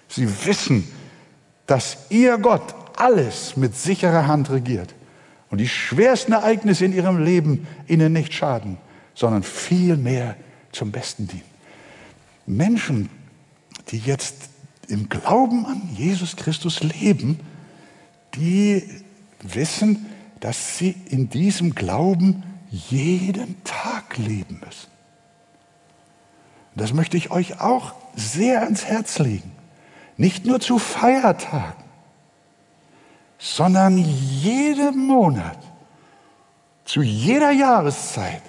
Sie 0.08 0.28
wissen, 0.46 0.88
dass 1.68 1.98
ihr 2.10 2.38
Gott 2.38 2.74
alles 2.96 3.58
mit 3.58 3.76
sicherer 3.76 4.28
Hand 4.28 4.50
regiert 4.50 4.96
und 5.50 5.58
die 5.58 5.68
schwersten 5.68 6.32
Ereignisse 6.32 6.86
in 6.86 6.94
ihrem 6.94 7.22
Leben 7.22 7.68
ihnen 7.88 8.14
nicht 8.14 8.34
schaden, 8.34 8.78
sondern 9.14 9.44
vielmehr 9.44 10.38
zum 10.72 10.92
Besten 10.92 11.28
dienen. 11.28 11.44
Menschen, 12.46 13.10
die 13.90 14.00
jetzt 14.00 14.50
im 14.88 15.10
Glauben 15.10 15.66
an 15.66 15.82
Jesus 15.96 16.38
Christus 16.38 16.82
leben, 16.82 17.40
die 18.36 18.84
wissen, 19.42 20.06
dass 20.40 20.78
sie 20.78 20.96
in 21.10 21.30
diesem 21.30 21.76
Glauben 21.76 22.44
jeden 22.72 23.62
Tag 23.64 24.18
leben 24.18 24.62
müssen. 24.66 24.90
Das 26.76 26.94
möchte 26.94 27.18
ich 27.18 27.32
euch 27.32 27.60
auch 27.60 27.94
sehr 28.16 28.64
ans 28.64 28.86
Herz 28.86 29.20
legen. 29.20 29.52
Nicht 30.16 30.46
nur 30.46 30.60
zu 30.60 30.80
Feiertagen, 30.80 31.84
sondern 33.38 33.98
jeden 33.98 35.06
Monat, 35.06 35.58
zu 36.86 37.02
jeder 37.02 37.52
Jahreszeit, 37.52 38.42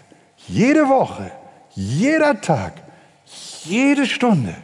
jede 0.49 0.89
Woche, 0.89 1.33
jeder 1.75 2.41
Tag, 2.41 2.75
jede 3.65 4.07
Stunde 4.07 4.55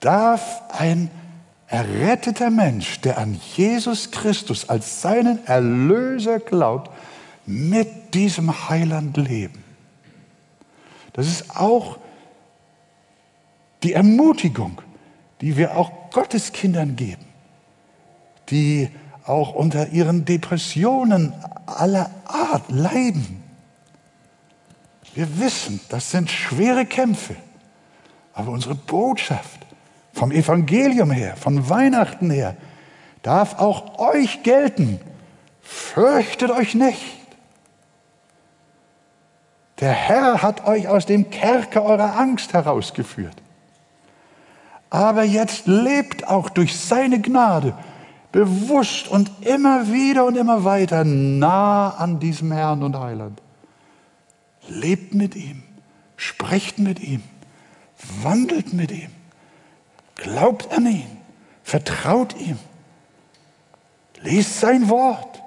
darf 0.00 0.62
ein 0.70 1.10
erretteter 1.66 2.50
Mensch, 2.50 3.00
der 3.00 3.18
an 3.18 3.40
Jesus 3.56 4.10
Christus 4.10 4.68
als 4.68 5.00
seinen 5.00 5.46
Erlöser 5.46 6.40
glaubt, 6.40 6.90
mit 7.46 8.14
diesem 8.14 8.68
Heiland 8.68 9.16
leben. 9.16 9.62
Das 11.12 11.26
ist 11.26 11.56
auch 11.56 11.98
die 13.82 13.92
Ermutigung, 13.92 14.80
die 15.40 15.56
wir 15.56 15.76
auch 15.76 16.10
Gottes 16.10 16.52
Kindern 16.52 16.96
geben, 16.96 17.24
die 18.50 18.88
auch 19.26 19.54
unter 19.54 19.88
ihren 19.88 20.24
Depressionen 20.24 21.32
aller 21.66 22.10
Art 22.24 22.70
leiden. 22.70 23.42
Wir 25.14 25.38
wissen, 25.38 25.80
das 25.88 26.10
sind 26.10 26.30
schwere 26.30 26.86
Kämpfe, 26.86 27.36
aber 28.32 28.50
unsere 28.50 28.74
Botschaft 28.74 29.60
vom 30.12 30.32
Evangelium 30.32 31.10
her, 31.10 31.36
von 31.36 31.68
Weihnachten 31.68 32.30
her, 32.30 32.56
darf 33.22 33.58
auch 33.58 33.98
euch 33.98 34.42
gelten. 34.42 35.00
Fürchtet 35.60 36.50
euch 36.50 36.74
nicht. 36.74 37.23
Der 39.80 39.92
Herr 39.92 40.42
hat 40.42 40.66
euch 40.66 40.88
aus 40.88 41.06
dem 41.06 41.30
Kerker 41.30 41.82
eurer 41.82 42.16
Angst 42.16 42.52
herausgeführt. 42.52 43.36
Aber 44.90 45.24
jetzt 45.24 45.66
lebt 45.66 46.28
auch 46.28 46.48
durch 46.48 46.78
seine 46.78 47.20
Gnade 47.20 47.74
bewusst 48.30 49.08
und 49.08 49.30
immer 49.44 49.92
wieder 49.92 50.24
und 50.24 50.36
immer 50.36 50.64
weiter 50.64 51.04
nah 51.04 51.90
an 51.90 52.20
diesem 52.20 52.52
Herrn 52.52 52.82
und 52.82 52.98
Heiland. 52.98 53.40
Lebt 54.68 55.14
mit 55.14 55.36
ihm, 55.36 55.62
sprecht 56.16 56.78
mit 56.78 57.00
ihm, 57.00 57.22
wandelt 58.22 58.72
mit 58.72 58.90
ihm, 58.90 59.10
glaubt 60.16 60.72
an 60.72 60.86
ihn, 60.86 61.18
vertraut 61.62 62.34
ihm, 62.36 62.58
lest 64.20 64.60
sein 64.60 64.88
Wort. 64.88 65.42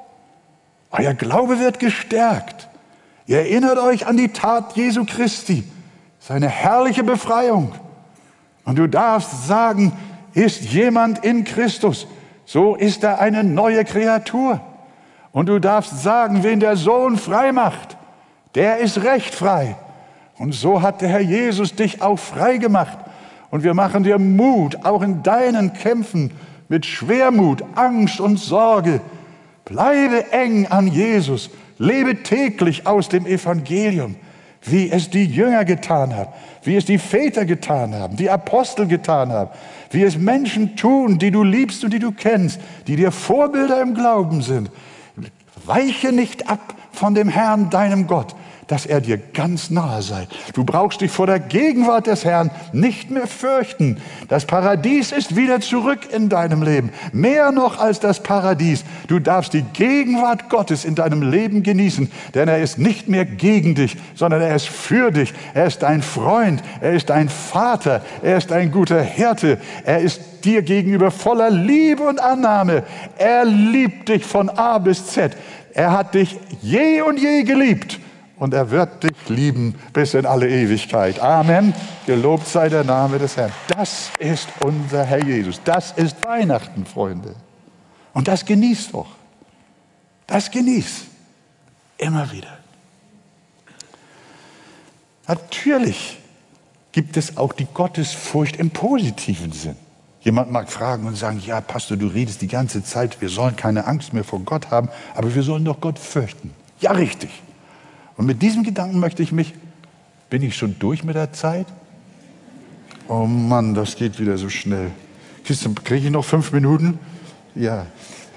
Euer 0.92 1.14
Glaube 1.14 1.60
wird 1.60 1.80
gestärkt. 1.80 2.67
Ihr 3.28 3.40
erinnert 3.40 3.78
euch 3.78 4.08
an 4.08 4.16
die 4.16 4.30
Tat 4.30 4.78
Jesu 4.78 5.04
Christi, 5.06 5.66
seine 6.20 6.48
herrliche 6.48 7.04
Befreiung. 7.04 7.74
Und 8.64 8.80
du 8.80 8.88
darfst 8.88 9.48
sagen, 9.48 9.92
ist 10.34 10.62
jemand 10.62 11.24
in 11.26 11.44
Christus, 11.44 12.08
so 12.46 12.76
ist 12.76 13.04
er 13.04 13.20
eine 13.20 13.44
neue 13.44 13.84
Kreatur. 13.84 14.62
Und 15.34 15.50
du 15.50 15.60
darfst 15.60 16.02
sagen, 16.02 16.44
wen 16.44 16.62
der 16.62 16.78
Sohn 16.78 17.18
frei 17.18 17.52
macht, 17.52 17.98
der 18.56 18.78
ist 18.78 19.04
recht 19.04 19.36
frei. 19.36 19.76
Und 20.38 20.54
so 20.54 20.82
hat 20.82 21.02
der 21.02 21.10
Herr 21.10 21.20
Jesus 21.20 21.76
dich 21.76 22.02
auch 22.02 22.18
frei 22.18 22.58
gemacht. 22.58 22.98
Und 23.50 23.64
wir 23.64 23.74
machen 23.74 24.04
dir 24.04 24.20
Mut, 24.20 24.86
auch 24.86 25.02
in 25.02 25.22
deinen 25.24 25.74
Kämpfen 25.74 26.32
mit 26.70 26.86
Schwermut, 26.86 27.64
Angst 27.76 28.20
und 28.22 28.38
Sorge. 28.38 29.02
Bleibe 29.66 30.32
eng 30.32 30.68
an 30.68 30.88
Jesus. 30.88 31.50
Lebe 31.78 32.24
täglich 32.24 32.88
aus 32.88 33.10
dem 33.10 33.26
Evangelium, 33.26 34.16
wie 34.64 34.90
es 34.90 35.10
die 35.10 35.26
Jünger 35.26 35.66
getan 35.66 36.16
haben, 36.16 36.32
wie 36.64 36.76
es 36.76 36.86
die 36.86 36.98
Väter 36.98 37.46
getan 37.46 37.94
haben, 37.94 38.18
die 38.18 38.30
Apostel 38.30 38.88
getan 38.88 39.32
haben, 39.32 39.52
wie 39.92 40.04
es 40.04 40.18
Menschen 40.18 40.76
tun, 40.76 41.20
die 41.20 41.32
du 41.32 41.44
liebst 41.44 41.84
und 41.84 41.94
die 41.94 42.00
du 42.00 42.12
kennst, 42.12 42.60
die 42.88 42.96
dir 42.96 43.12
Vorbilder 43.12 43.82
im 43.82 43.94
Glauben 43.94 44.42
sind. 44.42 44.72
Weiche 45.66 46.12
nicht 46.12 46.50
ab 46.50 46.76
von 46.92 47.14
dem 47.14 47.30
Herrn, 47.30 47.70
deinem 47.70 48.08
Gott, 48.08 48.36
dass 48.68 48.86
er 48.86 49.02
dir 49.02 49.18
ganz 49.18 49.70
nahe 49.70 50.02
sei. 50.02 50.28
Du 50.54 50.64
brauchst 50.64 51.02
dich 51.02 51.12
vor 51.12 51.26
der 51.26 51.40
Gegenwart 51.40 52.08
des 52.08 52.26
Herrn 52.26 52.52
nicht 52.74 53.10
mehr 53.10 53.28
fürchten. 53.28 53.98
Das 54.28 54.46
Paradies 54.46 55.12
ist 55.12 55.36
wieder 55.36 55.62
zurück 55.62 56.00
in 56.12 56.30
deinem 56.30 56.62
Leben. 56.62 56.92
Mehr 57.14 57.52
noch 57.52 57.80
als 57.80 58.00
das 58.00 58.22
Paradies. 58.22 58.84
Du 59.08 59.20
darfst 59.20 59.54
die 59.54 59.64
Gegenwart 59.64 60.50
Gottes 60.50 60.86
in 60.86 60.96
deinem 60.96 61.22
Leben 61.22 61.64
genießen, 61.64 62.12
denn 62.34 62.48
er 62.48 62.62
ist 62.62 62.78
nicht 62.78 63.08
mehr 63.08 63.26
gegen 63.26 63.76
dich, 63.76 63.96
sondern 64.16 64.42
er 64.42 64.56
ist 64.56 64.68
für 64.68 65.12
dich. 65.12 65.34
Er 65.54 65.66
ist 65.66 65.84
dein 65.84 66.02
Freund, 66.02 66.62
er 66.82 66.94
ist 66.94 67.10
dein 67.10 67.30
Vater, 67.30 68.02
er 68.22 68.38
ist 68.38 68.52
ein 68.52 68.72
guter 68.72 69.02
Hirte, 69.02 69.60
er 69.86 70.00
ist 70.00 70.22
dir 70.44 70.62
gegenüber 70.62 71.12
voller 71.12 71.50
Liebe 71.50 72.04
und 72.04 72.20
Annahme. 72.20 72.84
Er 73.18 73.46
liebt 73.46 74.10
dich 74.10 74.26
von 74.26 74.50
A 74.50 74.78
bis 74.78 75.08
Z. 75.08 75.36
Er 75.74 75.92
hat 75.92 76.16
dich 76.16 76.38
je 76.62 77.02
und 77.02 77.20
je 77.20 77.44
geliebt 77.44 78.00
und 78.38 78.54
er 78.54 78.70
wird 78.72 79.04
dich 79.04 79.30
lieben 79.30 79.76
bis 79.94 80.14
in 80.14 80.26
alle 80.26 80.48
Ewigkeit. 80.48 81.20
Amen. 81.20 81.74
Gelobt 82.06 82.48
sei 82.48 82.70
der 82.70 82.84
Name 82.84 83.20
des 83.20 83.36
Herrn. 83.36 83.52
Das 83.68 84.12
ist 84.20 84.48
unser 84.64 85.04
Herr 85.04 85.24
Jesus. 85.24 85.60
Das 85.64 85.92
ist 85.94 86.24
Weihnachten, 86.24 86.86
Freunde. 86.86 87.36
Und 88.14 88.28
das 88.28 88.46
genießt 88.46 88.94
doch. 88.94 89.08
Das 90.28 90.52
genießt. 90.52 91.06
Immer 91.98 92.32
wieder. 92.32 92.58
Natürlich 95.28 96.20
gibt 96.92 97.18
es 97.18 97.38
auch 97.38 97.54
die 97.54 97.68
Gottesfurcht 97.74 98.58
im 98.58 98.70
positiven 98.70 99.52
Sinn. 99.52 99.76
Jemand 100.22 100.52
mag 100.52 100.72
fragen 100.72 101.06
und 101.06 101.16
sagen, 101.16 101.42
ja, 101.46 101.62
Pastor, 101.62 101.98
du 101.98 102.08
redest 102.08 102.42
die 102.42 102.48
ganze 102.48 102.84
Zeit, 102.84 103.22
wir 103.22 103.30
sollen 103.30 103.56
keine 103.56 103.86
Angst 103.88 104.14
mehr 104.14 104.24
vor 104.24 104.40
Gott 104.40 104.72
haben, 104.72 104.90
aber 105.16 105.34
wir 105.34 105.44
sollen 105.44 105.64
doch 105.64 105.80
Gott 105.80 106.00
fürchten. 106.00 106.54
Ja, 106.80 106.92
richtig. 106.92 107.30
Und 108.18 108.26
mit 108.26 108.42
diesem 108.42 108.64
Gedanken 108.64 109.00
möchte 109.00 109.24
ich 109.24 109.32
mich, 109.32 109.54
bin 110.30 110.42
ich 110.42 110.56
schon 110.56 110.78
durch 110.80 111.04
mit 111.04 111.16
der 111.16 111.32
Zeit? 111.34 111.68
Oh 113.08 113.26
Mann, 113.26 113.74
das 113.74 113.96
geht 113.96 114.20
wieder 114.20 114.38
so 114.38 114.50
schnell. 114.50 114.92
Kriege 115.84 116.08
ich 116.08 116.12
noch 116.12 116.26
fünf 116.26 116.52
Minuten? 116.52 117.00
Ja. 117.56 117.86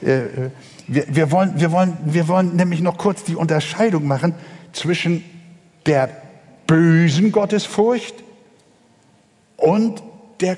Äh, 0.03 0.19
äh, 0.19 0.51
wir, 0.87 1.05
wir, 1.09 1.31
wollen, 1.33 1.55
wir, 1.57 1.73
wollen, 1.73 1.97
wir 2.05 2.29
wollen 2.29 2.57
nämlich 2.57 2.81
noch 2.81 2.99
kurz 2.99 3.25
die 3.25 3.35
Unterscheidung 3.35 4.07
machen 4.07 4.35
zwischen 4.73 5.25
der 5.87 6.11
bösen 6.67 7.33
Gottesfurcht 7.33 8.15
und 9.57 10.03
der 10.41 10.57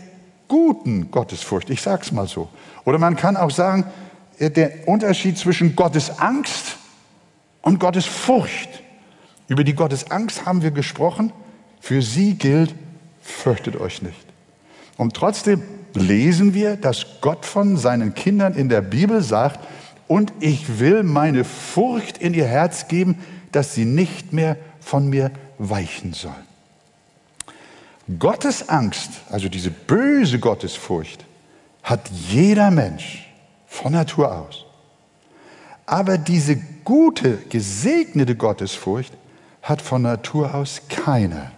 guten 0.49 1.11
Gottesfurcht. 1.11 1.71
Ich 1.71 1.81
sage 1.81 2.03
es 2.03 2.13
mal 2.13 2.27
so. 2.29 2.49
Oder 2.85 2.99
man 2.99 3.17
kann 3.17 3.37
auch 3.37 3.51
sagen, 3.51 3.87
äh, 4.39 4.51
der 4.51 4.89
Unterschied 4.89 5.39
zwischen 5.39 5.75
Gottes 5.75 6.19
Angst 6.19 6.77
und 7.63 7.81
Gottes 7.81 8.05
Furcht. 8.05 8.83
Über 9.49 9.65
die 9.65 9.75
Gottesangst 9.75 10.47
haben 10.47 10.63
wir 10.63 10.71
gesprochen. 10.71 11.33
Für 11.81 12.03
sie 12.03 12.35
gilt, 12.35 12.75
fürchtet 13.23 13.77
euch 13.77 14.03
nicht. 14.03 14.25
Und 14.97 15.15
trotzdem 15.15 15.63
lesen 15.95 16.55
wir, 16.55 16.77
dass 16.77 17.07
Gott 17.21 17.45
von 17.45 17.77
seinen 17.77 18.15
Kindern 18.15 18.55
in 18.55 18.69
der 18.69 18.81
Bibel 18.81 19.23
sagt, 19.23 19.61
und 20.09 20.33
ich 20.41 20.79
will 20.79 21.03
meine 21.03 21.45
Furcht 21.45 22.19
in 22.19 22.35
ihr 22.35 22.47
Herz 22.47 22.89
geben, 22.89 23.19
dass 23.51 23.75
sie 23.75 23.85
nicht 23.85 24.33
mehr 24.33 24.57
von 24.81 25.09
mir 25.09 25.31
weichen 25.59 26.13
sollen. 26.13 26.35
Gottes 28.19 28.69
Angst, 28.69 29.11
also 29.31 29.49
diese 29.49 29.71
böse 29.71 30.39
Gottesfurcht, 30.39 31.25
hat 31.83 32.11
jeder 32.29 32.71
Mensch 32.71 33.27
von 33.67 33.93
Natur 33.93 34.35
aus. 34.35 34.67
Aber 35.87 36.19
diese 36.19 36.57
gute, 36.85 37.39
gesegnete 37.49 38.37
Gottesfurcht 38.37 39.13
hat 39.63 39.81
von 39.81 40.03
Natur 40.03 40.55
aus 40.55 40.83
keine. 40.89 41.51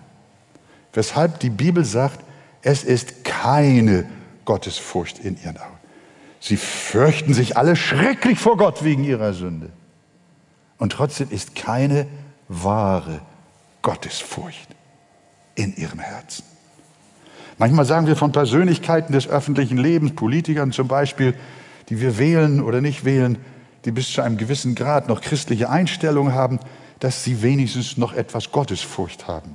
Weshalb 0.93 1.41
die 1.41 1.51
Bibel 1.51 1.85
sagt, 1.85 2.21
es 2.63 2.85
ist 2.85 3.25
keine 3.25 4.07
Gottesfurcht 4.45 5.19
in 5.19 5.37
ihren 5.43 5.57
Augen. 5.57 5.79
Sie 6.41 6.57
fürchten 6.57 7.33
sich 7.33 7.57
alle 7.57 7.75
schrecklich 7.75 8.39
vor 8.39 8.57
Gott 8.57 8.85
wegen 8.85 9.05
ihrer 9.05 9.33
Sünde. 9.33 9.71
Und 10.79 10.93
trotzdem 10.93 11.31
ist 11.31 11.55
keine 11.55 12.07
wahre 12.49 13.21
Gottesfurcht 13.81 14.69
in 15.55 15.75
ihrem 15.77 15.99
Herzen. 15.99 16.45
Manchmal 17.57 17.85
sagen 17.85 18.07
wir 18.07 18.17
von 18.17 18.33
Persönlichkeiten 18.33 19.13
des 19.13 19.29
öffentlichen 19.29 19.79
Lebens, 19.79 20.15
Politikern 20.15 20.73
zum 20.73 20.89
Beispiel, 20.89 21.35
die 21.89 22.01
wir 22.01 22.19
wählen 22.19 22.63
oder 22.63 22.81
nicht 22.81 23.05
wählen, 23.05 23.39
die 23.85 23.93
bis 23.93 24.13
zu 24.13 24.23
einem 24.23 24.37
gewissen 24.37 24.75
Grad 24.75 25.09
noch 25.09 25.21
christliche 25.21 25.71
Einstellungen 25.71 26.35
haben, 26.35 26.59
dass 27.05 27.23
sie 27.23 27.43
wenigstens 27.43 27.99
noch 27.99 28.15
etwas 28.15 28.51
Gottesfurcht 28.51 29.29
haben. 29.29 29.55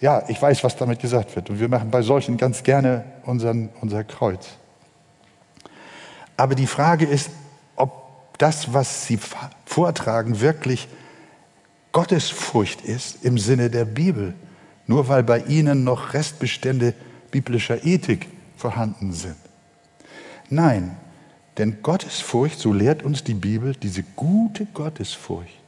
Ja, 0.00 0.24
ich 0.28 0.40
weiß, 0.40 0.64
was 0.64 0.76
damit 0.76 0.98
gesagt 0.98 1.36
wird. 1.36 1.50
Und 1.50 1.60
wir 1.60 1.68
machen 1.68 1.90
bei 1.90 2.00
solchen 2.00 2.38
ganz 2.38 2.62
gerne 2.62 3.04
unseren, 3.24 3.68
unser 3.82 4.02
Kreuz. 4.02 4.48
Aber 6.38 6.54
die 6.54 6.66
Frage 6.66 7.04
ist, 7.04 7.28
ob 7.76 8.38
das, 8.38 8.72
was 8.72 9.06
sie 9.06 9.18
vortragen, 9.66 10.40
wirklich 10.40 10.88
Gottesfurcht 11.92 12.80
ist 12.80 13.26
im 13.26 13.36
Sinne 13.36 13.68
der 13.68 13.84
Bibel. 13.84 14.32
Nur 14.86 15.08
weil 15.08 15.24
bei 15.24 15.40
ihnen 15.40 15.84
noch 15.84 16.14
Restbestände 16.14 16.94
biblischer 17.30 17.84
Ethik 17.84 18.26
vorhanden 18.56 19.12
sind. 19.12 19.36
Nein, 20.48 20.96
denn 21.58 21.82
Gottesfurcht, 21.82 22.58
so 22.58 22.72
lehrt 22.72 23.02
uns 23.02 23.22
die 23.22 23.34
Bibel, 23.34 23.74
diese 23.74 24.02
gute 24.02 24.64
Gottesfurcht, 24.64 25.61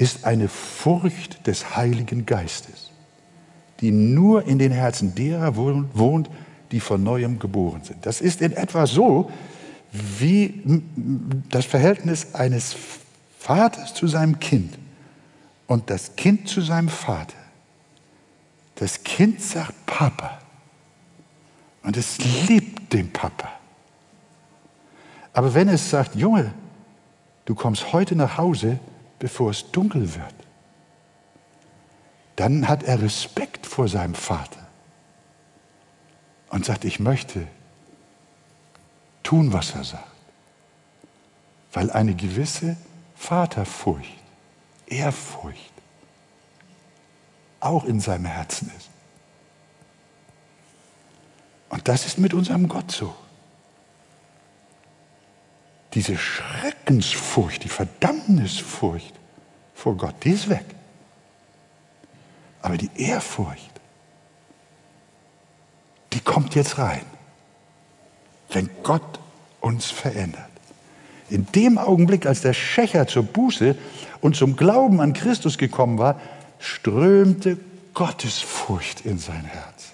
ist 0.00 0.24
eine 0.24 0.48
Furcht 0.48 1.46
des 1.46 1.76
Heiligen 1.76 2.24
Geistes, 2.24 2.90
die 3.80 3.90
nur 3.90 4.46
in 4.46 4.58
den 4.58 4.72
Herzen 4.72 5.14
derer 5.14 5.56
wohnt, 5.56 6.30
die 6.70 6.80
von 6.80 7.02
neuem 7.02 7.38
geboren 7.38 7.82
sind. 7.84 8.06
Das 8.06 8.22
ist 8.22 8.40
in 8.40 8.52
etwa 8.52 8.86
so 8.86 9.30
wie 9.92 10.82
das 11.50 11.66
Verhältnis 11.66 12.34
eines 12.34 12.74
Vaters 13.38 13.92
zu 13.92 14.06
seinem 14.06 14.40
Kind 14.40 14.78
und 15.66 15.90
das 15.90 16.16
Kind 16.16 16.48
zu 16.48 16.62
seinem 16.62 16.88
Vater. 16.88 17.36
Das 18.76 19.02
Kind 19.02 19.42
sagt 19.42 19.74
Papa 19.84 20.38
und 21.82 21.98
es 21.98 22.16
liebt 22.48 22.90
den 22.94 23.12
Papa. 23.12 23.50
Aber 25.34 25.52
wenn 25.52 25.68
es 25.68 25.90
sagt, 25.90 26.14
Junge, 26.14 26.54
du 27.44 27.54
kommst 27.54 27.92
heute 27.92 28.16
nach 28.16 28.38
Hause, 28.38 28.78
bevor 29.20 29.50
es 29.50 29.70
dunkel 29.70 30.16
wird. 30.16 30.34
Dann 32.34 32.66
hat 32.66 32.82
er 32.82 33.00
Respekt 33.00 33.66
vor 33.66 33.86
seinem 33.86 34.16
Vater 34.16 34.66
und 36.48 36.64
sagt, 36.64 36.84
ich 36.84 36.98
möchte 36.98 37.46
tun, 39.22 39.52
was 39.52 39.74
er 39.76 39.84
sagt. 39.84 40.04
Weil 41.72 41.92
eine 41.92 42.14
gewisse 42.14 42.76
Vaterfurcht, 43.14 44.18
Ehrfurcht 44.86 45.70
auch 47.60 47.84
in 47.84 48.00
seinem 48.00 48.24
Herzen 48.24 48.72
ist. 48.76 48.88
Und 51.68 51.86
das 51.86 52.06
ist 52.06 52.18
mit 52.18 52.34
unserem 52.34 52.68
Gott 52.68 52.90
so. 52.90 53.14
Diese 55.94 56.16
Schreckensfurcht, 56.16 57.64
die 57.64 57.68
Verdammnisfurcht 57.68 59.14
vor 59.74 59.96
Gott, 59.96 60.14
die 60.24 60.30
ist 60.30 60.48
weg. 60.48 60.64
Aber 62.62 62.76
die 62.76 62.90
Ehrfurcht, 62.96 63.70
die 66.12 66.20
kommt 66.20 66.54
jetzt 66.54 66.78
rein, 66.78 67.04
wenn 68.50 68.68
Gott 68.82 69.20
uns 69.60 69.86
verändert. 69.86 70.44
In 71.28 71.46
dem 71.54 71.78
Augenblick, 71.78 72.26
als 72.26 72.40
der 72.40 72.52
Schächer 72.52 73.06
zur 73.06 73.22
Buße 73.22 73.76
und 74.20 74.36
zum 74.36 74.56
Glauben 74.56 75.00
an 75.00 75.12
Christus 75.12 75.58
gekommen 75.58 75.98
war, 75.98 76.20
strömte 76.58 77.58
Gottesfurcht 77.94 79.06
in 79.06 79.18
sein 79.18 79.44
Herz. 79.44 79.92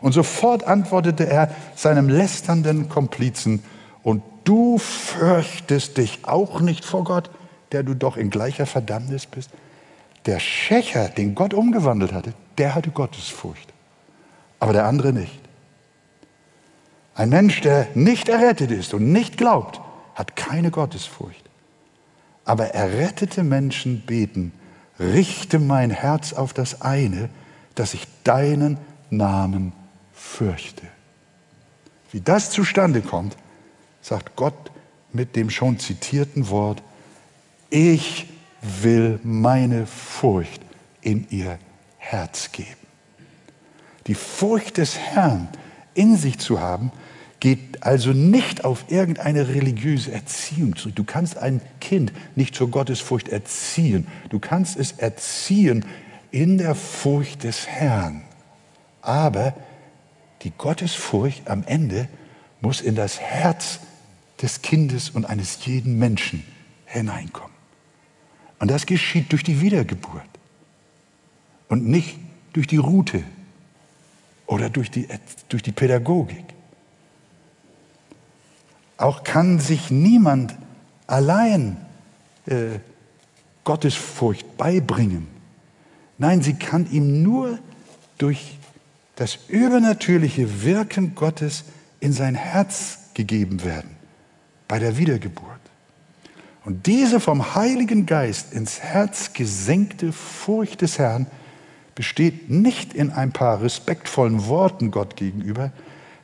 Und 0.00 0.12
sofort 0.12 0.64
antwortete 0.64 1.26
er 1.26 1.54
seinem 1.76 2.08
lästernden 2.08 2.88
Komplizen 2.88 3.62
und 4.02 4.22
du 4.44 4.78
fürchtest 4.78 5.96
dich 5.96 6.20
auch 6.24 6.60
nicht 6.60 6.84
vor 6.84 7.04
Gott, 7.04 7.30
der 7.72 7.82
du 7.82 7.94
doch 7.94 8.16
in 8.16 8.30
gleicher 8.30 8.66
Verdammnis 8.66 9.26
bist. 9.26 9.50
Der 10.26 10.40
Schächer, 10.40 11.08
den 11.08 11.34
Gott 11.34 11.54
umgewandelt 11.54 12.12
hatte, 12.12 12.34
der 12.58 12.74
hatte 12.74 12.90
Gottesfurcht, 12.90 13.72
aber 14.58 14.72
der 14.72 14.86
andere 14.86 15.12
nicht. 15.12 15.40
Ein 17.14 17.30
Mensch, 17.30 17.60
der 17.60 17.88
nicht 17.94 18.28
errettet 18.28 18.70
ist 18.70 18.94
und 18.94 19.12
nicht 19.12 19.36
glaubt, 19.36 19.80
hat 20.14 20.36
keine 20.36 20.70
Gottesfurcht. 20.70 21.44
Aber 22.44 22.68
errettete 22.68 23.42
Menschen 23.42 24.02
beten, 24.02 24.52
richte 24.98 25.58
mein 25.58 25.90
Herz 25.90 26.32
auf 26.32 26.52
das 26.52 26.82
eine, 26.82 27.28
dass 27.74 27.94
ich 27.94 28.06
deinen 28.24 28.78
Namen 29.10 29.72
fürchte. 30.12 30.86
Wie 32.12 32.20
das 32.20 32.50
zustande 32.50 33.00
kommt, 33.02 33.36
sagt 34.00 34.36
Gott 34.36 34.70
mit 35.12 35.36
dem 35.36 35.50
schon 35.50 35.78
zitierten 35.78 36.48
Wort, 36.50 36.82
ich 37.70 38.26
will 38.82 39.20
meine 39.22 39.86
Furcht 39.86 40.60
in 41.00 41.26
ihr 41.30 41.58
Herz 41.98 42.52
geben. 42.52 42.68
Die 44.06 44.14
Furcht 44.14 44.78
des 44.78 44.98
Herrn 44.98 45.48
in 45.94 46.16
sich 46.16 46.38
zu 46.38 46.60
haben, 46.60 46.92
geht 47.40 47.82
also 47.82 48.12
nicht 48.12 48.64
auf 48.64 48.84
irgendeine 48.88 49.48
religiöse 49.48 50.12
Erziehung 50.12 50.76
zurück. 50.76 50.94
Du 50.96 51.04
kannst 51.04 51.38
ein 51.38 51.62
Kind 51.80 52.12
nicht 52.36 52.54
zur 52.54 52.70
Gottesfurcht 52.70 53.28
erziehen. 53.28 54.06
Du 54.28 54.38
kannst 54.38 54.76
es 54.76 54.92
erziehen 54.92 55.86
in 56.30 56.58
der 56.58 56.74
Furcht 56.74 57.44
des 57.44 57.66
Herrn. 57.66 58.22
Aber 59.00 59.54
die 60.42 60.50
Gottesfurcht 60.50 61.48
am 61.48 61.64
Ende 61.64 62.08
muss 62.60 62.82
in 62.82 62.94
das 62.94 63.18
Herz 63.18 63.80
des 64.42 64.62
Kindes 64.62 65.10
und 65.10 65.26
eines 65.26 65.64
jeden 65.66 65.98
Menschen 65.98 66.44
hineinkommen. 66.86 67.54
Und 68.58 68.70
das 68.70 68.86
geschieht 68.86 69.32
durch 69.32 69.42
die 69.42 69.60
Wiedergeburt 69.60 70.22
und 71.68 71.86
nicht 71.86 72.18
durch 72.52 72.66
die 72.66 72.76
Route 72.76 73.22
oder 74.46 74.68
durch 74.68 74.90
die, 74.90 75.08
durch 75.48 75.62
die 75.62 75.72
Pädagogik. 75.72 76.44
Auch 78.96 79.24
kann 79.24 79.60
sich 79.60 79.90
niemand 79.90 80.54
allein 81.06 81.76
äh, 82.46 82.80
Gottesfurcht 83.64 84.56
beibringen. 84.56 85.28
Nein, 86.18 86.42
sie 86.42 86.54
kann 86.54 86.90
ihm 86.90 87.22
nur 87.22 87.58
durch 88.18 88.58
das 89.16 89.38
übernatürliche 89.48 90.62
Wirken 90.64 91.14
Gottes 91.14 91.64
in 92.00 92.12
sein 92.12 92.34
Herz 92.34 92.98
gegeben 93.14 93.64
werden, 93.64 93.89
bei 94.70 94.78
der 94.78 94.96
Wiedergeburt. 94.96 95.48
Und 96.64 96.86
diese 96.86 97.18
vom 97.18 97.56
Heiligen 97.56 98.06
Geist 98.06 98.52
ins 98.52 98.78
Herz 98.78 99.32
gesenkte 99.32 100.12
Furcht 100.12 100.82
des 100.82 100.96
Herrn 100.96 101.26
besteht 101.96 102.50
nicht 102.50 102.94
in 102.94 103.10
ein 103.10 103.32
paar 103.32 103.62
respektvollen 103.62 104.46
Worten 104.46 104.92
Gott 104.92 105.16
gegenüber, 105.16 105.72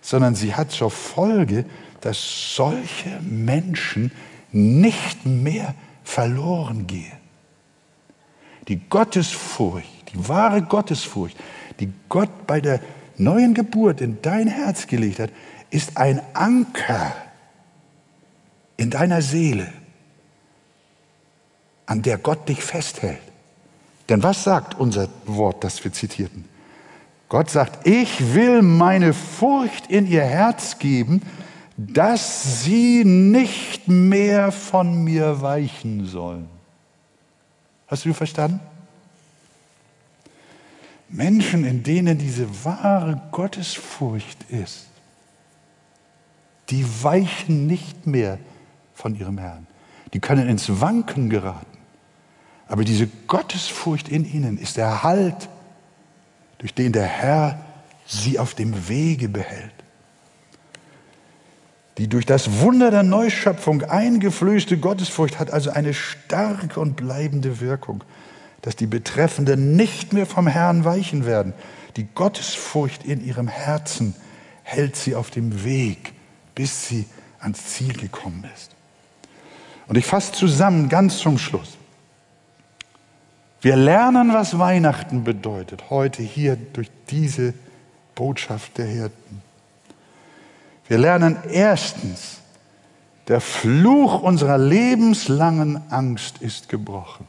sondern 0.01 0.37
sie 0.37 0.55
hat 0.55 0.71
zur 0.71 0.93
Folge, 0.93 1.65
dass 2.01 2.55
solche 2.55 3.21
Menschen 3.21 4.13
nicht 4.53 5.27
mehr 5.27 5.75
verloren 6.05 6.87
gehen. 6.87 7.19
Die 8.69 8.79
Gottesfurcht, 8.89 10.13
die 10.13 10.29
wahre 10.29 10.63
Gottesfurcht, 10.63 11.37
die 11.81 11.93
Gott 12.09 12.47
bei 12.47 12.61
der 12.61 12.79
neuen 13.17 13.55
Geburt 13.55 14.01
in 14.01 14.23
dein 14.23 14.47
Herz 14.47 14.87
gelegt 14.87 15.19
hat, 15.19 15.31
ist 15.71 15.97
ein 15.97 16.21
Anker 16.33 17.13
in 18.77 18.91
deiner 18.91 19.23
Seele, 19.23 19.73
an 21.87 22.03
der 22.03 22.19
Gott 22.19 22.49
dich 22.49 22.63
festhält. 22.63 23.21
Denn 24.09 24.23
was 24.23 24.45
sagt 24.45 24.79
unser 24.79 25.09
Wort, 25.25 25.65
das 25.65 25.83
wir 25.83 25.93
zitierten? 25.93 26.45
Gott 27.29 27.51
sagt, 27.51 27.87
ich 27.87 28.35
will 28.35 28.63
meine 28.63 29.13
Furcht 29.13 29.89
in 29.89 30.07
ihr 30.07 30.23
Herz 30.23 30.79
geben, 30.79 31.23
dass 31.77 32.63
sie 32.63 33.05
nicht 33.05 33.89
mehr 33.89 34.53
von 34.53 35.03
mir 35.03 35.43
weichen 35.43 36.07
sollen. 36.07 36.49
Hast 37.89 38.05
du 38.05 38.15
verstanden? 38.15 38.61
Menschen, 41.09 41.65
in 41.65 41.83
denen 41.83 42.19
diese 42.19 42.65
wahre 42.65 43.21
Gottesfurcht 43.31 44.39
ist, 44.51 44.87
die 46.71 46.85
weichen 47.03 47.67
nicht 47.67 48.07
mehr 48.07 48.39
von 48.97 49.15
ihrem 49.15 49.39
Herrn. 49.39 49.67
Die 50.15 50.21
können 50.21 50.49
ins 50.49 50.81
Wanken 50.81 51.29
geraten. 51.31 51.79
Aber 52.67 52.83
diese 52.83 53.07
Gottesfurcht 53.29 54.09
in 54.09 54.25
ihnen 54.25 54.59
ist 54.59 54.77
der 54.77 55.05
Halt, 55.05 55.49
durch 56.59 56.75
den 56.75 56.93
der 56.93 57.05
Herr 57.05 57.61
sie 58.07 58.39
auf 58.39 58.55
dem 58.55 58.89
Wege 58.89 59.29
behält. 59.29 59.73
Die 61.99 62.09
durch 62.09 62.27
das 62.27 62.61
Wunder 62.61 62.91
der 62.91 63.03
Neuschöpfung 63.03 63.83
eingeflößte 63.83 64.79
Gottesfurcht 64.79 65.39
hat 65.39 65.51
also 65.51 65.71
eine 65.71 65.95
starke 65.95 66.81
und 66.81 66.97
bleibende 66.97 67.61
Wirkung, 67.61 68.05
dass 68.63 68.77
die 68.77 68.87
Betreffenden 68.87 69.77
nicht 69.77 70.13
mehr 70.13 70.27
vom 70.27 70.47
Herrn 70.47 70.85
weichen 70.85 71.25
werden. 71.25 71.55
Die 71.97 72.07
Gottesfurcht 72.15 73.05
in 73.05 73.25
ihrem 73.25 73.49
Herzen 73.49 74.15
hält 74.63 74.97
sie 74.97 75.15
auf 75.15 75.31
dem 75.31 75.65
Weg, 75.65 76.13
bis 76.55 76.89
sie 76.89 77.07
ans 77.39 77.67
Ziel 77.67 77.95
gekommen 77.95 78.45
ist. 78.55 78.76
Und 79.89 79.97
ich 79.97 80.07
fasse 80.07 80.33
zusammen 80.33 80.89
ganz 80.89 81.19
zum 81.19 81.39
Schluss. 81.39 81.77
Wir 83.61 83.77
lernen, 83.77 84.33
was 84.33 84.59
Weihnachten 84.59 85.25
bedeutet, 85.25 85.91
heute 85.91 86.23
hier 86.23 86.57
durch 86.57 86.91
diese 87.11 87.55
Botschaft 88.15 88.79
der 88.79 88.87
Hirten. 88.87 89.43
Wir 90.89 90.99
lernen 90.99 91.39
erstens, 91.51 92.39
der 93.29 93.41
Fluch 93.41 94.23
unserer 94.23 94.59
lebenslangen 94.59 95.83
Angst 95.91 96.39
ist 96.39 96.69
gebrochen. 96.69 97.27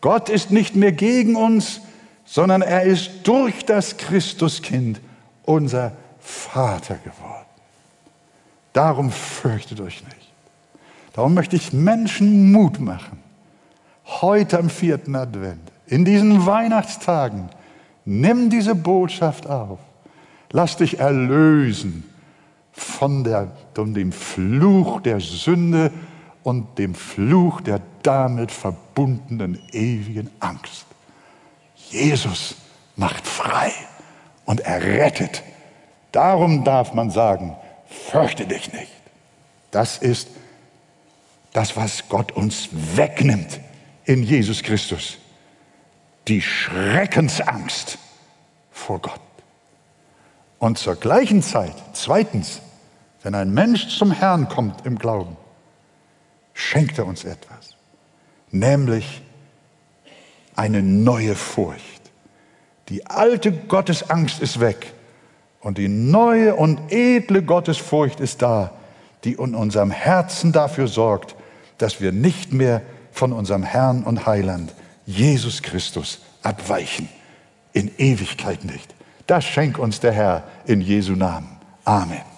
Gott 0.00 0.30
ist 0.30 0.50
nicht 0.50 0.74
mehr 0.74 0.92
gegen 0.92 1.36
uns, 1.36 1.82
sondern 2.24 2.62
er 2.62 2.84
ist 2.84 3.10
durch 3.24 3.66
das 3.66 3.98
Christuskind 3.98 5.00
unser 5.44 5.92
Vater 6.20 6.94
geworden. 6.96 7.44
Darum 8.72 9.10
fürchtet 9.10 9.80
euch 9.80 10.02
nicht. 10.04 10.32
Darum 11.12 11.34
möchte 11.34 11.56
ich 11.56 11.72
Menschen 11.72 12.52
Mut 12.52 12.80
machen 12.80 13.20
heute 14.20 14.58
am 14.58 14.70
vierten 14.70 15.14
Advent, 15.14 15.60
in 15.86 16.04
diesen 16.04 16.46
Weihnachtstagen, 16.46 17.48
nimm 18.04 18.50
diese 18.50 18.74
Botschaft 18.74 19.48
auf. 19.48 19.78
Lass 20.50 20.76
dich 20.76 20.98
erlösen 20.98 22.04
von, 22.72 23.24
der, 23.24 23.52
von 23.74 23.94
dem 23.94 24.12
Fluch 24.12 25.00
der 25.00 25.20
Sünde 25.20 25.92
und 26.42 26.78
dem 26.78 26.94
Fluch 26.94 27.60
der 27.60 27.80
damit 28.02 28.50
verbundenen 28.50 29.60
ewigen 29.72 30.30
Angst. 30.40 30.86
Jesus 31.90 32.56
macht 32.96 33.26
frei 33.26 33.72
und 34.44 34.60
er 34.60 34.82
rettet. 34.82 35.42
Darum 36.12 36.64
darf 36.64 36.94
man 36.94 37.10
sagen, 37.10 37.56
fürchte 37.86 38.46
dich 38.46 38.72
nicht. 38.72 38.90
Das 39.70 39.98
ist 39.98 40.28
das, 41.52 41.76
was 41.76 42.08
Gott 42.08 42.32
uns 42.32 42.68
wegnimmt 42.72 43.60
in 44.04 44.22
Jesus 44.22 44.62
Christus 44.62 45.18
die 46.28 46.42
Schreckensangst 46.42 47.98
vor 48.70 49.00
Gott. 49.00 49.20
Und 50.58 50.78
zur 50.78 50.96
gleichen 50.96 51.42
Zeit, 51.42 51.74
zweitens, 51.92 52.60
wenn 53.22 53.34
ein 53.34 53.52
Mensch 53.52 53.88
zum 53.98 54.12
Herrn 54.12 54.48
kommt 54.48 54.86
im 54.86 54.98
Glauben, 54.98 55.36
schenkt 56.54 56.98
er 56.98 57.06
uns 57.06 57.24
etwas, 57.24 57.76
nämlich 58.50 59.22
eine 60.54 60.82
neue 60.82 61.34
Furcht. 61.34 61.82
Die 62.88 63.06
alte 63.06 63.52
Gottesangst 63.52 64.40
ist 64.40 64.60
weg 64.60 64.92
und 65.60 65.78
die 65.78 65.88
neue 65.88 66.54
und 66.54 66.92
edle 66.92 67.42
Gottesfurcht 67.42 68.20
ist 68.20 68.42
da, 68.42 68.72
die 69.24 69.32
in 69.32 69.54
unserem 69.54 69.90
Herzen 69.90 70.52
dafür 70.52 70.88
sorgt, 70.88 71.34
dass 71.82 72.00
wir 72.00 72.12
nicht 72.12 72.52
mehr 72.52 72.82
von 73.12 73.32
unserem 73.32 73.62
Herrn 73.62 74.04
und 74.04 74.26
Heiland, 74.26 74.74
Jesus 75.06 75.62
Christus, 75.62 76.20
abweichen. 76.42 77.08
In 77.72 77.90
Ewigkeit 77.98 78.64
nicht. 78.64 78.94
Das 79.26 79.44
schenkt 79.44 79.78
uns 79.78 80.00
der 80.00 80.12
Herr 80.12 80.44
in 80.66 80.80
Jesu 80.80 81.12
Namen. 81.12 81.56
Amen. 81.84 82.29